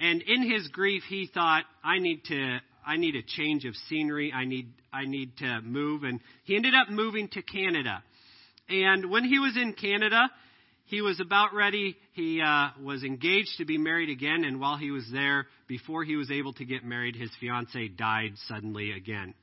And 0.00 0.20
in 0.20 0.42
his 0.42 0.66
grief, 0.68 1.04
he 1.08 1.30
thought, 1.32 1.62
I 1.84 2.00
need 2.00 2.24
to, 2.24 2.58
I 2.84 2.96
need 2.96 3.14
a 3.14 3.22
change 3.22 3.64
of 3.64 3.76
scenery. 3.88 4.32
I 4.32 4.46
need, 4.46 4.66
I 4.92 5.04
need 5.04 5.36
to 5.38 5.60
move. 5.60 6.02
And 6.02 6.18
he 6.42 6.56
ended 6.56 6.74
up 6.74 6.90
moving 6.90 7.28
to 7.28 7.42
Canada. 7.42 8.02
And 8.68 9.10
when 9.10 9.22
he 9.22 9.38
was 9.38 9.56
in 9.56 9.72
Canada, 9.72 10.28
he 10.86 11.02
was 11.02 11.20
about 11.20 11.54
ready. 11.54 11.96
He 12.14 12.40
uh, 12.40 12.70
was 12.82 13.04
engaged 13.04 13.58
to 13.58 13.64
be 13.64 13.78
married 13.78 14.10
again. 14.10 14.42
And 14.44 14.60
while 14.60 14.76
he 14.76 14.90
was 14.90 15.08
there, 15.12 15.46
before 15.68 16.02
he 16.02 16.16
was 16.16 16.32
able 16.32 16.52
to 16.54 16.64
get 16.64 16.84
married, 16.84 17.14
his 17.14 17.30
fiancee 17.38 17.88
died 17.88 18.32
suddenly 18.48 18.90
again. 18.90 19.34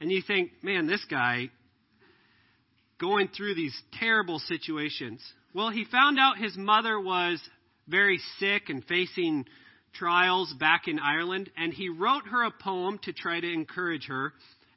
And 0.00 0.12
you 0.12 0.22
think, 0.24 0.52
man, 0.62 0.86
this 0.86 1.04
guy, 1.10 1.50
going 2.98 3.28
through 3.28 3.54
these 3.54 3.76
terrible 3.98 4.38
situations. 4.38 5.20
Well, 5.54 5.70
he 5.70 5.84
found 5.84 6.18
out 6.18 6.38
his 6.38 6.56
mother 6.56 7.00
was 7.00 7.40
very 7.88 8.20
sick 8.38 8.68
and 8.68 8.84
facing 8.84 9.46
trials 9.94 10.52
back 10.58 10.88
in 10.88 10.98
Ireland, 10.98 11.50
and 11.56 11.72
he 11.72 11.88
wrote 11.88 12.26
her 12.30 12.44
a 12.44 12.50
poem 12.50 12.98
to 13.04 13.12
try 13.12 13.40
to 13.40 13.52
encourage 13.52 14.06
her. 14.06 14.32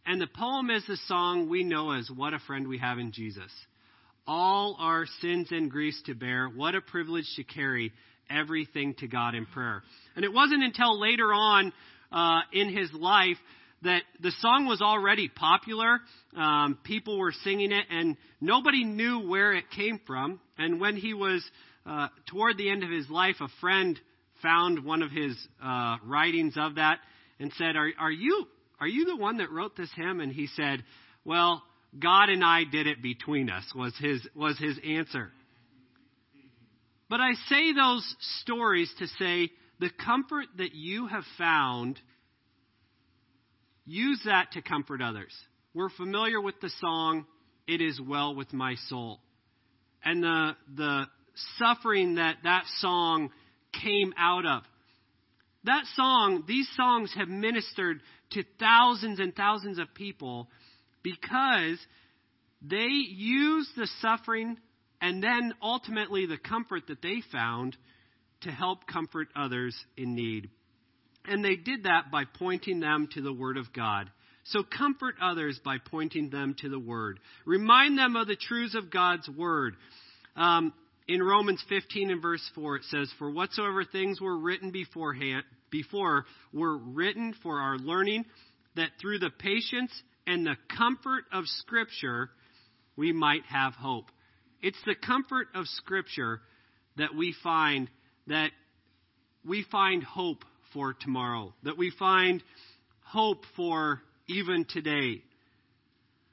And 0.06 0.22
the 0.22 0.28
poem 0.28 0.70
is 0.70 0.86
the 0.88 0.98
song 1.08 1.50
we 1.50 1.64
know 1.64 1.92
as 1.92 2.10
What 2.10 2.34
a 2.34 2.40
Friend 2.40 2.68
We 2.68 2.78
Have 2.78 3.00
in 3.00 3.12
Jesus. 3.12 3.52
All 4.26 4.78
our 4.80 5.06
sins 5.22 5.48
and 5.52 5.70
griefs 5.70 6.02
to 6.06 6.14
bear, 6.14 6.48
what 6.48 6.76
a 6.76 6.82
privilege 6.82 7.28
to 7.36 7.44
carry 7.44 7.92
everything 8.30 8.94
to 9.00 9.08
God 9.08 9.36
in 9.36 9.46
prayer. 9.48 9.82
And 10.16 10.24
it 10.24 10.32
wasn't 10.32 10.64
until 10.64 11.00
later 11.00 11.34
on 11.34 11.74
uh, 12.12 12.42
in 12.54 12.70
his 12.76 12.92
life 12.94 13.38
that 13.84 14.02
the 14.22 14.32
song 14.40 14.66
was 14.66 14.82
already 14.82 15.30
popular. 15.30 16.00
Um, 16.36 16.78
people 16.84 17.18
were 17.18 17.34
singing 17.44 17.72
it, 17.72 17.86
and 17.90 18.18
nobody 18.42 18.84
knew 18.84 19.28
where 19.28 19.54
it 19.54 19.66
came 19.76 20.00
from. 20.06 20.40
And 20.58 20.80
when 20.82 20.96
he 20.96 21.14
was 21.14 21.44
uh, 21.86 22.10
toward 22.30 22.58
the 22.58 22.70
end 22.70 22.84
of 22.84 22.90
his 22.90 23.10
life, 23.10 23.38
a 23.40 23.48
friend 23.62 24.00
found 24.42 24.84
one 24.84 25.02
of 25.02 25.12
his 25.12 25.36
uh, 25.64 25.98
writings 26.06 26.56
of 26.58 26.76
that 26.76 27.00
and 27.40 27.52
said, 27.58 27.76
are, 27.76 27.90
"Are 28.00 28.12
you 28.12 28.48
are 28.80 28.88
you 28.88 29.06
the 29.06 29.18
one 29.18 29.38
that 29.38 29.52
wrote 29.52 29.76
this 29.76 29.90
hymn?" 29.96 30.20
And 30.22 30.32
he 30.32 30.48
said, 30.48 30.84
"Well, 31.26 31.64
God 31.98 32.30
and 32.30 32.44
I 32.44 32.64
did 32.64 32.88
it 32.88 33.02
between 33.02 33.50
us." 33.50 33.64
Was 33.76 33.94
his 33.98 34.22
was 34.36 34.58
his 34.58 34.78
answer. 34.86 35.32
But 37.10 37.22
I 37.22 37.34
say 37.48 37.74
those 37.74 38.16
stories 38.42 38.94
to 39.00 39.08
say 39.08 39.50
the 39.80 39.90
comfort 40.06 40.46
that 40.58 40.76
you 40.76 41.08
have 41.08 41.24
found 41.38 42.00
Use 43.90 44.22
that 44.26 44.52
to 44.52 44.62
comfort 44.62 45.02
others. 45.02 45.34
We're 45.74 45.90
familiar 45.90 46.40
with 46.40 46.62
the 46.62 46.70
song, 46.80 47.26
It 47.68 47.82
Is 47.82 48.00
Well 48.00 48.36
With 48.36 48.54
My 48.54 48.76
Soul. 48.88 49.20
And 50.06 50.22
the, 50.22 50.52
the 50.76 51.06
suffering 51.58 52.16
that 52.16 52.36
that 52.44 52.66
song 52.78 53.32
came 53.84 54.14
out 54.16 54.46
of. 54.46 54.62
That 55.64 55.86
song, 55.96 56.44
these 56.48 56.70
songs 56.78 57.12
have 57.18 57.30
ministered 57.30 58.02
to 58.34 58.44
thousands 58.60 59.20
and 59.20 59.36
thousands 59.36 59.80
of 59.80 59.92
people 59.96 60.50
because 61.02 61.80
they 62.62 62.90
used 62.92 63.72
the 63.76 63.90
suffering 64.04 64.58
and 65.02 65.24
then 65.24 65.52
ultimately 65.64 66.28
the 66.28 66.38
comfort 66.38 66.86
that 66.90 67.02
they 67.02 67.24
found 67.32 67.76
to 68.42 68.52
help 68.52 68.86
comfort 68.86 69.30
others 69.36 69.76
in 69.98 70.14
need. 70.14 70.52
And 71.30 71.46
they 71.46 71.56
did 71.56 71.84
that 71.84 72.12
by 72.12 72.24
pointing 72.26 72.80
them 72.80 73.08
to 73.14 73.22
the 73.22 73.32
Word 73.32 73.58
of 73.58 73.72
God. 73.72 74.10
So 74.46 74.64
comfort 74.64 75.14
others 75.22 75.60
by 75.64 75.78
pointing 75.78 76.32
them 76.32 76.56
to 76.62 76.70
the 76.70 76.80
Word. 76.80 77.20
Remind 77.46 77.98
them 77.98 78.16
of 78.16 78.28
the 78.28 78.36
truths 78.36 78.74
of 78.74 78.92
God's 78.92 79.30
Word. 79.30 79.76
Um, 80.36 80.74
in 81.08 81.22
Romans 81.22 81.64
15 81.70 82.10
and 82.10 82.22
verse 82.22 82.42
4, 82.56 82.78
it 82.78 82.84
says, 82.86 83.12
For 83.20 83.30
whatsoever 83.30 83.86
things 83.86 84.20
were 84.20 84.38
written 84.38 84.72
beforehand, 84.72 85.44
before 85.70 86.26
were 86.52 86.78
written 86.78 87.36
for 87.44 87.60
our 87.60 87.78
learning, 87.78 88.26
that 88.76 88.90
through 89.00 89.20
the 89.20 89.30
patience 89.30 89.92
and 90.26 90.46
the 90.46 90.58
comfort 90.76 91.26
of 91.32 91.46
Scripture 91.46 92.32
we 92.96 93.12
might 93.12 93.44
have 93.50 93.74
hope. 93.74 94.06
It's 94.64 94.82
the 94.86 94.96
comfort 94.96 95.48
of 95.54 95.68
Scripture 95.68 96.42
that 96.98 97.16
we 97.16 97.36
find 97.44 97.88
that 98.28 98.52
we 99.46 99.66
find 99.72 100.04
hope 100.04 100.44
for 100.74 100.94
tomorrow, 100.94 101.54
that 101.64 101.78
we 101.78 101.92
find 101.98 102.44
hope 103.02 103.44
for 103.56 104.02
even 104.28 104.66
today. 104.66 105.24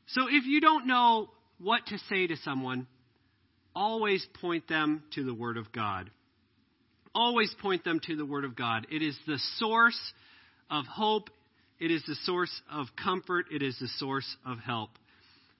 So 0.08 0.28
if 0.28 0.44
you 0.44 0.60
don't 0.60 0.86
know 0.86 1.30
what 1.58 1.86
to 1.86 1.98
say 2.10 2.26
to 2.26 2.36
someone, 2.36 2.86
always 3.74 4.26
point 4.40 4.68
them 4.68 5.02
to 5.14 5.24
the 5.24 5.34
Word 5.34 5.56
of 5.56 5.72
God. 5.72 6.10
always 7.16 7.52
point 7.60 7.82
them 7.82 7.98
to 8.06 8.14
the 8.14 8.26
Word 8.26 8.44
of 8.44 8.54
God. 8.54 8.86
It 8.92 9.02
is 9.02 9.18
the 9.26 9.40
source 9.56 9.98
of 10.70 10.84
hope, 10.84 11.30
it 11.80 11.90
is 11.90 12.04
the 12.06 12.14
source 12.24 12.60
of 12.70 12.86
comfort, 13.02 13.46
it 13.50 13.62
is 13.62 13.76
the 13.80 13.88
source 13.96 14.36
of 14.44 14.58
help. 14.58 14.90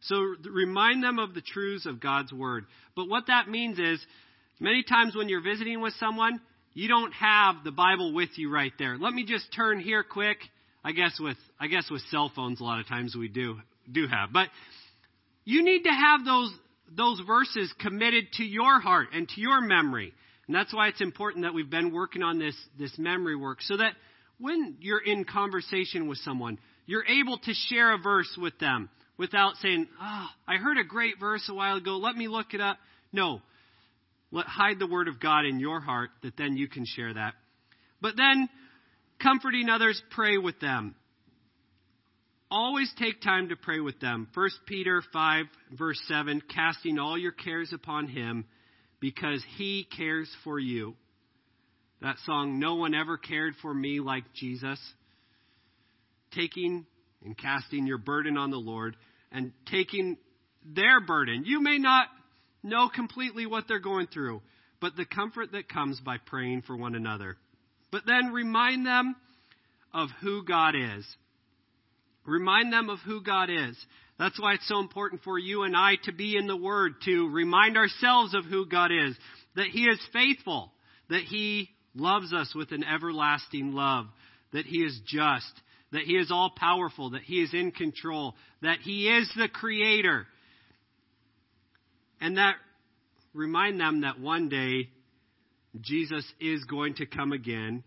So 0.03 0.17
remind 0.51 1.03
them 1.03 1.19
of 1.19 1.35
the 1.35 1.41
truths 1.41 1.87
of 1.87 2.01
God's 2.01 2.33
Word. 2.33 2.67
But 2.95 3.09
what 3.09 3.29
that 3.29 3.49
means 3.49 3.79
is, 3.79 4.05
many 4.61 4.83
times 4.83 5.17
when 5.17 5.29
you're 5.29 5.43
visiting 5.43 5.81
with 5.81 5.95
someone, 5.99 6.41
you 6.77 6.89
don't 6.89 7.13
have 7.13 7.65
the 7.65 7.73
Bible 7.73 8.13
with 8.13 8.29
you 8.37 8.53
right 8.53 8.73
there. 8.79 8.99
Let 8.99 9.15
me 9.15 9.25
just 9.25 9.47
turn 9.57 9.81
here 9.81 10.05
quick. 10.05 10.37
I 10.85 10.93
guess 10.93 11.19
with 11.19 11.39
I 11.59 11.69
guess 11.69 11.91
with 11.91 12.03
cell 12.11 12.31
phones 12.37 12.61
a 12.61 12.65
lot 12.65 12.81
of 12.81 12.87
times 12.87 13.17
we 13.19 13.29
do 13.29 13.57
do 13.91 14.07
have. 14.07 14.29
But 14.31 14.49
you 15.47 15.65
need 15.65 15.85
to 15.85 15.91
have 15.91 16.27
those 16.27 16.53
those 16.95 17.23
verses 17.27 17.73
committed 17.81 18.31
to 18.35 18.45
your 18.45 18.79
heart 18.79 19.09
and 19.15 19.27
to 19.27 19.41
your 19.41 19.63
memory. 19.63 20.13
And 20.47 20.55
that's 20.55 20.75
why 20.75 20.89
it's 20.89 21.01
important 21.01 21.45
that 21.45 21.55
we've 21.55 21.71
been 21.71 21.95
working 21.95 22.23
on 22.23 22.39
this, 22.39 22.55
this 22.79 22.93
memory 22.99 23.37
work 23.37 23.63
so 23.63 23.79
that 23.79 23.95
when 24.39 24.77
you're 24.81 25.03
in 25.03 25.25
conversation 25.25 26.09
with 26.09 26.19
someone, 26.19 26.59
you're 26.85 27.07
able 27.07 27.39
to 27.39 27.55
share 27.69 27.95
a 27.95 27.99
verse 27.99 28.39
with 28.41 28.57
them 28.59 28.91
without 29.17 29.55
saying, 29.63 29.89
Oh, 29.99 30.27
I 30.47 30.57
heard 30.57 30.77
a 30.77 30.85
great 30.85 31.19
verse 31.19 31.49
a 31.49 31.55
while 31.55 31.79
ago. 31.79 31.97
Let 31.97 32.17
me 32.17 32.29
look 32.29 32.53
it 32.53 32.61
up. 32.61 32.77
No. 33.13 33.41
Let, 34.33 34.47
hide 34.47 34.79
the 34.79 34.87
word 34.87 35.09
of 35.09 35.21
God 35.21 35.45
in 35.45 35.61
your 35.61 35.81
heart 35.81 36.11
that 36.23 36.37
then 36.37 36.57
you 36.57 36.69
can 36.69 36.85
share 36.85 37.15
that. 37.15 37.35
But 38.01 38.17
then, 38.17 38.49
comforting 39.23 39.69
others, 39.69 40.01
pray 40.11 40.39
with 40.39 40.59
them. 40.61 40.95
Always 42.51 42.93
take 42.99 43.21
time 43.23 43.49
to 43.49 43.57
pray 43.57 43.81
with 43.81 43.99
them. 44.01 44.29
1 44.35 44.49
Peter 44.67 45.03
5, 45.13 45.47
verse 45.77 46.01
7 46.07 46.43
casting 46.55 46.99
all 46.99 47.19
your 47.19 47.33
cares 47.33 47.73
upon 47.73 48.07
him 48.07 48.45
because 49.01 49.45
he 49.57 49.87
cares 49.97 50.31
for 50.45 50.59
you. 50.59 50.95
That 52.03 52.17
song, 52.25 52.61
No 52.61 52.77
One 52.77 52.95
Ever 52.95 53.17
Cared 53.17 53.55
for 53.63 53.73
Me 53.73 54.01
Like 54.01 54.25
Jesus. 54.35 54.79
Taking 56.33 56.87
and 57.25 57.37
casting 57.37 57.87
your 57.87 57.99
burden 57.99 58.37
on 58.37 58.51
the 58.51 58.59
Lord 58.59 58.97
and 59.33 59.53
taking 59.71 60.19
their 60.65 61.01
burden. 61.01 61.45
You 61.47 61.61
may 61.61 61.79
not 61.79 62.07
know 62.67 62.89
completely 62.89 63.47
what 63.47 63.65
they're 63.69 63.79
going 63.79 64.09
through, 64.09 64.43
but 64.81 64.97
the 64.97 65.07
comfort 65.07 65.53
that 65.53 65.69
comes 65.69 66.01
by 66.01 66.19
praying 66.19 66.63
for 66.63 66.77
one 66.77 66.95
another. 66.95 67.37
But 67.91 68.03
then 68.07 68.33
remind 68.33 68.85
them 68.85 69.17
of 69.95 70.11
who 70.21 70.45
God 70.45 70.75
is. 70.75 71.07
Remind 72.27 72.73
them 72.73 72.91
of 72.91 72.99
who 73.01 73.23
God 73.23 73.49
is. 73.51 73.77
That's 74.19 74.41
why 74.41 74.55
it's 74.55 74.69
so 74.69 74.81
important 74.81 75.23
for 75.23 75.39
you 75.39 75.63
and 75.63 75.77
I 75.77 75.95
to 76.05 76.13
be 76.13 76.37
in 76.37 76.47
the 76.47 76.57
Word, 76.57 76.95
to 77.05 77.29
remind 77.29 77.77
ourselves 77.77 78.35
of 78.35 78.45
who 78.45 78.67
God 78.67 78.91
is, 78.91 79.17
that 79.55 79.67
He 79.67 79.85
is 79.85 80.01
faithful, 80.13 80.73
that 81.09 81.23
He 81.23 81.71
loves 81.95 82.33
us 82.33 82.55
with 82.55 82.73
an 82.73 82.85
everlasting 82.85 83.73
love, 83.73 84.07
that 84.53 84.65
He 84.65 84.79
is 84.79 84.99
just, 85.07 85.53
that 85.93 86.03
He 86.03 86.15
is 86.15 86.31
all 86.31 86.51
powerful, 86.57 87.11
that 87.11 87.23
He 87.23 87.43
is 87.43 87.53
in 87.53 87.73
control, 87.73 88.35
that 88.63 88.79
He 88.83 89.09
is 89.09 89.31
the 89.37 89.49
Creator. 89.49 90.27
And 92.21 92.39
that 92.39 92.55
remind 93.35 93.81
them 93.81 94.01
that 94.03 94.21
one 94.21 94.49
day 94.49 94.89
Jesus 95.81 96.25
is 96.41 96.65
going 96.65 96.95
to 96.95 97.07
come 97.07 97.33
again, 97.33 97.85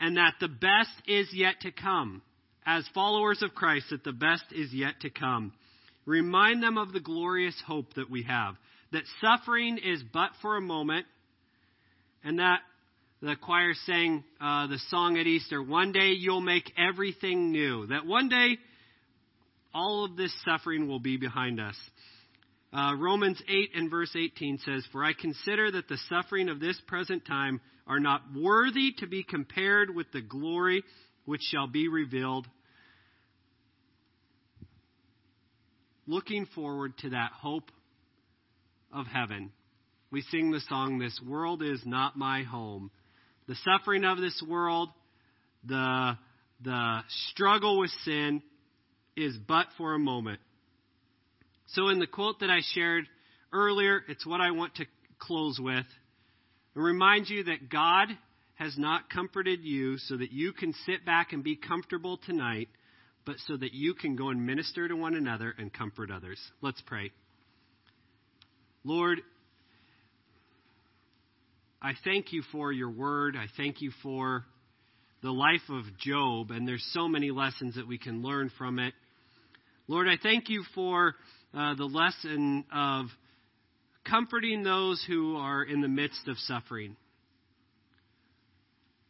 and 0.00 0.16
that 0.16 0.34
the 0.40 0.48
best 0.48 0.90
is 1.06 1.28
yet 1.32 1.60
to 1.62 1.72
come 1.72 2.22
as 2.66 2.84
followers 2.94 3.42
of 3.42 3.54
Christ 3.54 3.86
that 3.90 4.04
the 4.04 4.12
best 4.12 4.44
is 4.52 4.72
yet 4.72 5.00
to 5.00 5.10
come. 5.10 5.52
Remind 6.06 6.62
them 6.62 6.78
of 6.78 6.92
the 6.92 7.00
glorious 7.00 7.56
hope 7.66 7.94
that 7.94 8.10
we 8.10 8.22
have, 8.24 8.54
that 8.92 9.04
suffering 9.20 9.78
is 9.78 10.02
but 10.12 10.30
for 10.40 10.56
a 10.56 10.60
moment, 10.60 11.06
and 12.22 12.38
that 12.38 12.60
the 13.20 13.36
choir 13.36 13.72
sang 13.86 14.22
uh, 14.40 14.66
the 14.66 14.78
song 14.90 15.18
at 15.18 15.26
Easter, 15.26 15.62
one 15.62 15.92
day 15.92 16.10
you'll 16.10 16.40
make 16.40 16.70
everything 16.76 17.52
new, 17.52 17.86
that 17.86 18.06
one 18.06 18.28
day 18.28 18.58
all 19.72 20.04
of 20.04 20.16
this 20.16 20.32
suffering 20.44 20.86
will 20.86 21.00
be 21.00 21.16
behind 21.16 21.60
us. 21.60 21.76
Uh, 22.74 22.96
Romans 22.98 23.40
8 23.48 23.70
and 23.76 23.88
verse 23.88 24.10
18 24.16 24.58
says, 24.64 24.84
For 24.90 25.04
I 25.04 25.12
consider 25.12 25.70
that 25.70 25.86
the 25.86 25.98
suffering 26.08 26.48
of 26.48 26.58
this 26.58 26.80
present 26.88 27.24
time 27.24 27.60
are 27.86 28.00
not 28.00 28.22
worthy 28.34 28.92
to 28.98 29.06
be 29.06 29.22
compared 29.22 29.94
with 29.94 30.10
the 30.12 30.20
glory 30.20 30.82
which 31.24 31.42
shall 31.42 31.68
be 31.68 31.86
revealed. 31.86 32.48
Looking 36.08 36.46
forward 36.46 36.98
to 36.98 37.10
that 37.10 37.30
hope 37.32 37.70
of 38.92 39.06
heaven. 39.06 39.52
We 40.10 40.22
sing 40.22 40.50
the 40.50 40.60
song, 40.68 40.98
This 40.98 41.20
World 41.24 41.62
is 41.62 41.80
Not 41.84 42.16
My 42.16 42.42
Home. 42.42 42.90
The 43.46 43.56
suffering 43.64 44.04
of 44.04 44.18
this 44.18 44.42
world, 44.48 44.88
the, 45.64 46.18
the 46.60 47.00
struggle 47.30 47.78
with 47.78 47.90
sin, 48.04 48.42
is 49.16 49.36
but 49.46 49.66
for 49.78 49.94
a 49.94 49.98
moment. 49.98 50.40
So, 51.68 51.88
in 51.88 51.98
the 51.98 52.06
quote 52.06 52.40
that 52.40 52.50
I 52.50 52.60
shared 52.74 53.06
earlier, 53.52 54.02
it's 54.08 54.26
what 54.26 54.40
I 54.40 54.50
want 54.50 54.74
to 54.76 54.86
close 55.18 55.58
with. 55.60 55.86
And 56.74 56.84
remind 56.84 57.28
you 57.28 57.44
that 57.44 57.70
God 57.70 58.08
has 58.56 58.76
not 58.78 59.10
comforted 59.10 59.60
you 59.62 59.98
so 59.98 60.16
that 60.16 60.32
you 60.32 60.52
can 60.52 60.72
sit 60.86 61.04
back 61.04 61.32
and 61.32 61.42
be 61.42 61.56
comfortable 61.56 62.18
tonight, 62.24 62.68
but 63.24 63.36
so 63.46 63.56
that 63.56 63.72
you 63.72 63.94
can 63.94 64.16
go 64.16 64.28
and 64.28 64.46
minister 64.46 64.86
to 64.86 64.94
one 64.94 65.14
another 65.14 65.54
and 65.58 65.72
comfort 65.72 66.10
others. 66.10 66.40
Let's 66.60 66.80
pray. 66.82 67.10
Lord, 68.84 69.22
I 71.80 71.92
thank 72.04 72.32
you 72.32 72.42
for 72.52 72.72
your 72.72 72.90
word. 72.90 73.36
I 73.36 73.46
thank 73.56 73.80
you 73.80 73.90
for 74.02 74.44
the 75.22 75.30
life 75.30 75.68
of 75.70 75.84
Job, 75.98 76.50
and 76.50 76.68
there's 76.68 76.86
so 76.92 77.08
many 77.08 77.30
lessons 77.30 77.76
that 77.76 77.88
we 77.88 77.98
can 77.98 78.22
learn 78.22 78.50
from 78.56 78.78
it. 78.78 78.94
Lord, 79.88 80.06
I 80.06 80.16
thank 80.22 80.48
you 80.48 80.64
for 80.74 81.14
uh, 81.56 81.74
the 81.74 81.84
lesson 81.84 82.64
of 82.72 83.06
comforting 84.08 84.62
those 84.62 85.04
who 85.06 85.36
are 85.36 85.62
in 85.62 85.80
the 85.80 85.88
midst 85.88 86.26
of 86.28 86.36
suffering. 86.38 86.96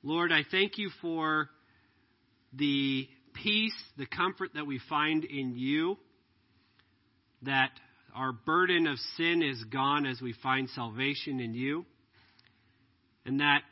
Lord, 0.03 0.31
I 0.31 0.43
thank 0.51 0.77
you 0.77 0.91
for 1.01 1.49
the 2.53 3.09
peace, 3.33 3.75
the 3.97 4.07
comfort 4.07 4.51
that 4.55 4.67
we 4.67 4.79
find 4.89 5.25
in 5.25 5.57
you, 5.57 5.97
that 7.43 7.71
our 8.15 8.33
burden 8.33 8.87
of 8.87 8.99
sin 9.17 9.43
is 9.43 9.63
gone 9.65 10.07
as 10.07 10.21
we 10.21 10.35
find 10.43 10.69
salvation 10.71 11.41
in 11.41 11.55
you, 11.55 11.85
and 13.25 13.41
that 13.41 13.63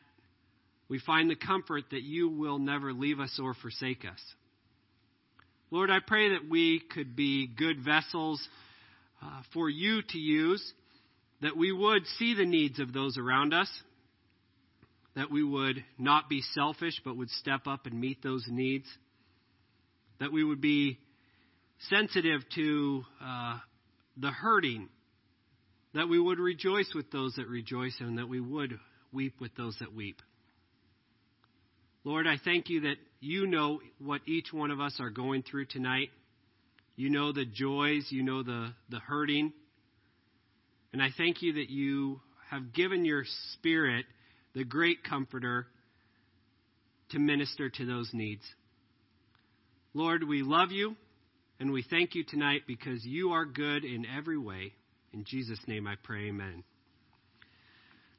we 0.88 0.98
find 0.98 1.30
the 1.30 1.37
comfort 1.37 1.85
that 1.90 2.02
you 2.02 2.28
will 2.28 2.58
never 2.58 2.92
leave 2.92 3.20
us 3.20 3.38
or 3.40 3.54
forsake 3.54 4.04
us. 4.04 4.20
Lord, 5.72 5.90
I 5.90 6.00
pray 6.06 6.28
that 6.35 6.50
we 6.50 6.80
could 6.80 7.16
be 7.16 7.46
good 7.48 7.82
vessels 7.82 8.46
uh, 9.22 9.40
for 9.54 9.70
you 9.70 10.02
to 10.11 10.18
use, 10.18 10.62
that 11.40 11.56
we 11.56 11.72
would 11.72 12.06
see 12.18 12.35
the 12.35 12.44
needs 12.44 12.78
of 12.78 12.92
those 12.92 13.16
around 13.16 13.54
us 13.54 13.68
that 15.14 15.30
we 15.30 15.42
would 15.42 15.82
not 15.98 16.28
be 16.28 16.42
selfish, 16.54 17.00
but 17.04 17.16
would 17.16 17.30
step 17.30 17.66
up 17.66 17.87
and 17.87 17.98
meet 17.98 18.22
those 18.22 18.44
needs. 18.48 18.87
That 20.20 20.32
we 20.32 20.44
would 20.44 20.61
be 20.61 20.98
sensitive 21.90 22.42
to 22.54 23.02
uh, 23.22 23.58
the 24.16 24.30
hurting. 24.30 24.88
That 25.94 26.08
we 26.08 26.18
would 26.18 26.38
rejoice 26.38 26.90
with 26.94 27.11
those 27.11 27.35
that 27.37 27.48
rejoice, 27.48 27.94
and 28.00 28.18
that 28.18 28.28
we 28.28 28.40
would 28.40 28.78
weep 29.12 29.40
with 29.40 29.54
those 29.56 29.76
that 29.80 29.94
weep. 29.94 30.20
Lord, 32.04 32.26
I 32.26 32.37
thank 32.42 32.68
you 32.68 32.82
that 32.82 32.96
you 33.22 33.46
know 33.46 33.80
what 33.98 34.20
each 34.26 34.52
one 34.52 34.70
of 34.70 34.80
us 34.80 34.96
are 35.00 35.11
going 35.11 35.42
through 35.42 35.66
tonight. 35.66 36.11
You 36.96 37.08
know 37.08 37.32
the 37.32 37.46
joys, 37.46 38.08
you 38.11 38.22
know 38.22 38.42
the, 38.42 38.74
the 38.90 38.98
hurting. 38.98 39.52
And 40.92 41.02
I 41.02 41.08
thank 41.16 41.40
you 41.40 41.54
that 41.54 41.70
you 41.70 42.20
have 42.50 42.74
given 42.74 43.04
your 43.04 43.24
spirit 43.52 44.04
the 44.54 44.64
great 44.64 45.02
comforter, 45.04 45.66
to 47.11 47.18
minister 47.18 47.68
to 47.68 47.87
those 47.87 48.11
needs. 48.12 48.42
Lord, 49.94 50.26
we 50.26 50.42
love 50.42 50.70
you 50.70 50.96
and 51.61 51.72
we 51.72 51.85
thank 51.88 52.14
you 52.14 52.24
tonight 52.24 52.62
because 52.66 53.04
you 53.04 53.32
are 53.32 53.44
good 53.44 53.85
in 53.85 54.06
every 54.06 54.38
way. 54.38 54.72
In 55.12 55.24
Jesus' 55.24 55.61
name 55.66 55.87
I 55.87 55.94
pray, 56.02 56.28
amen. 56.28 56.64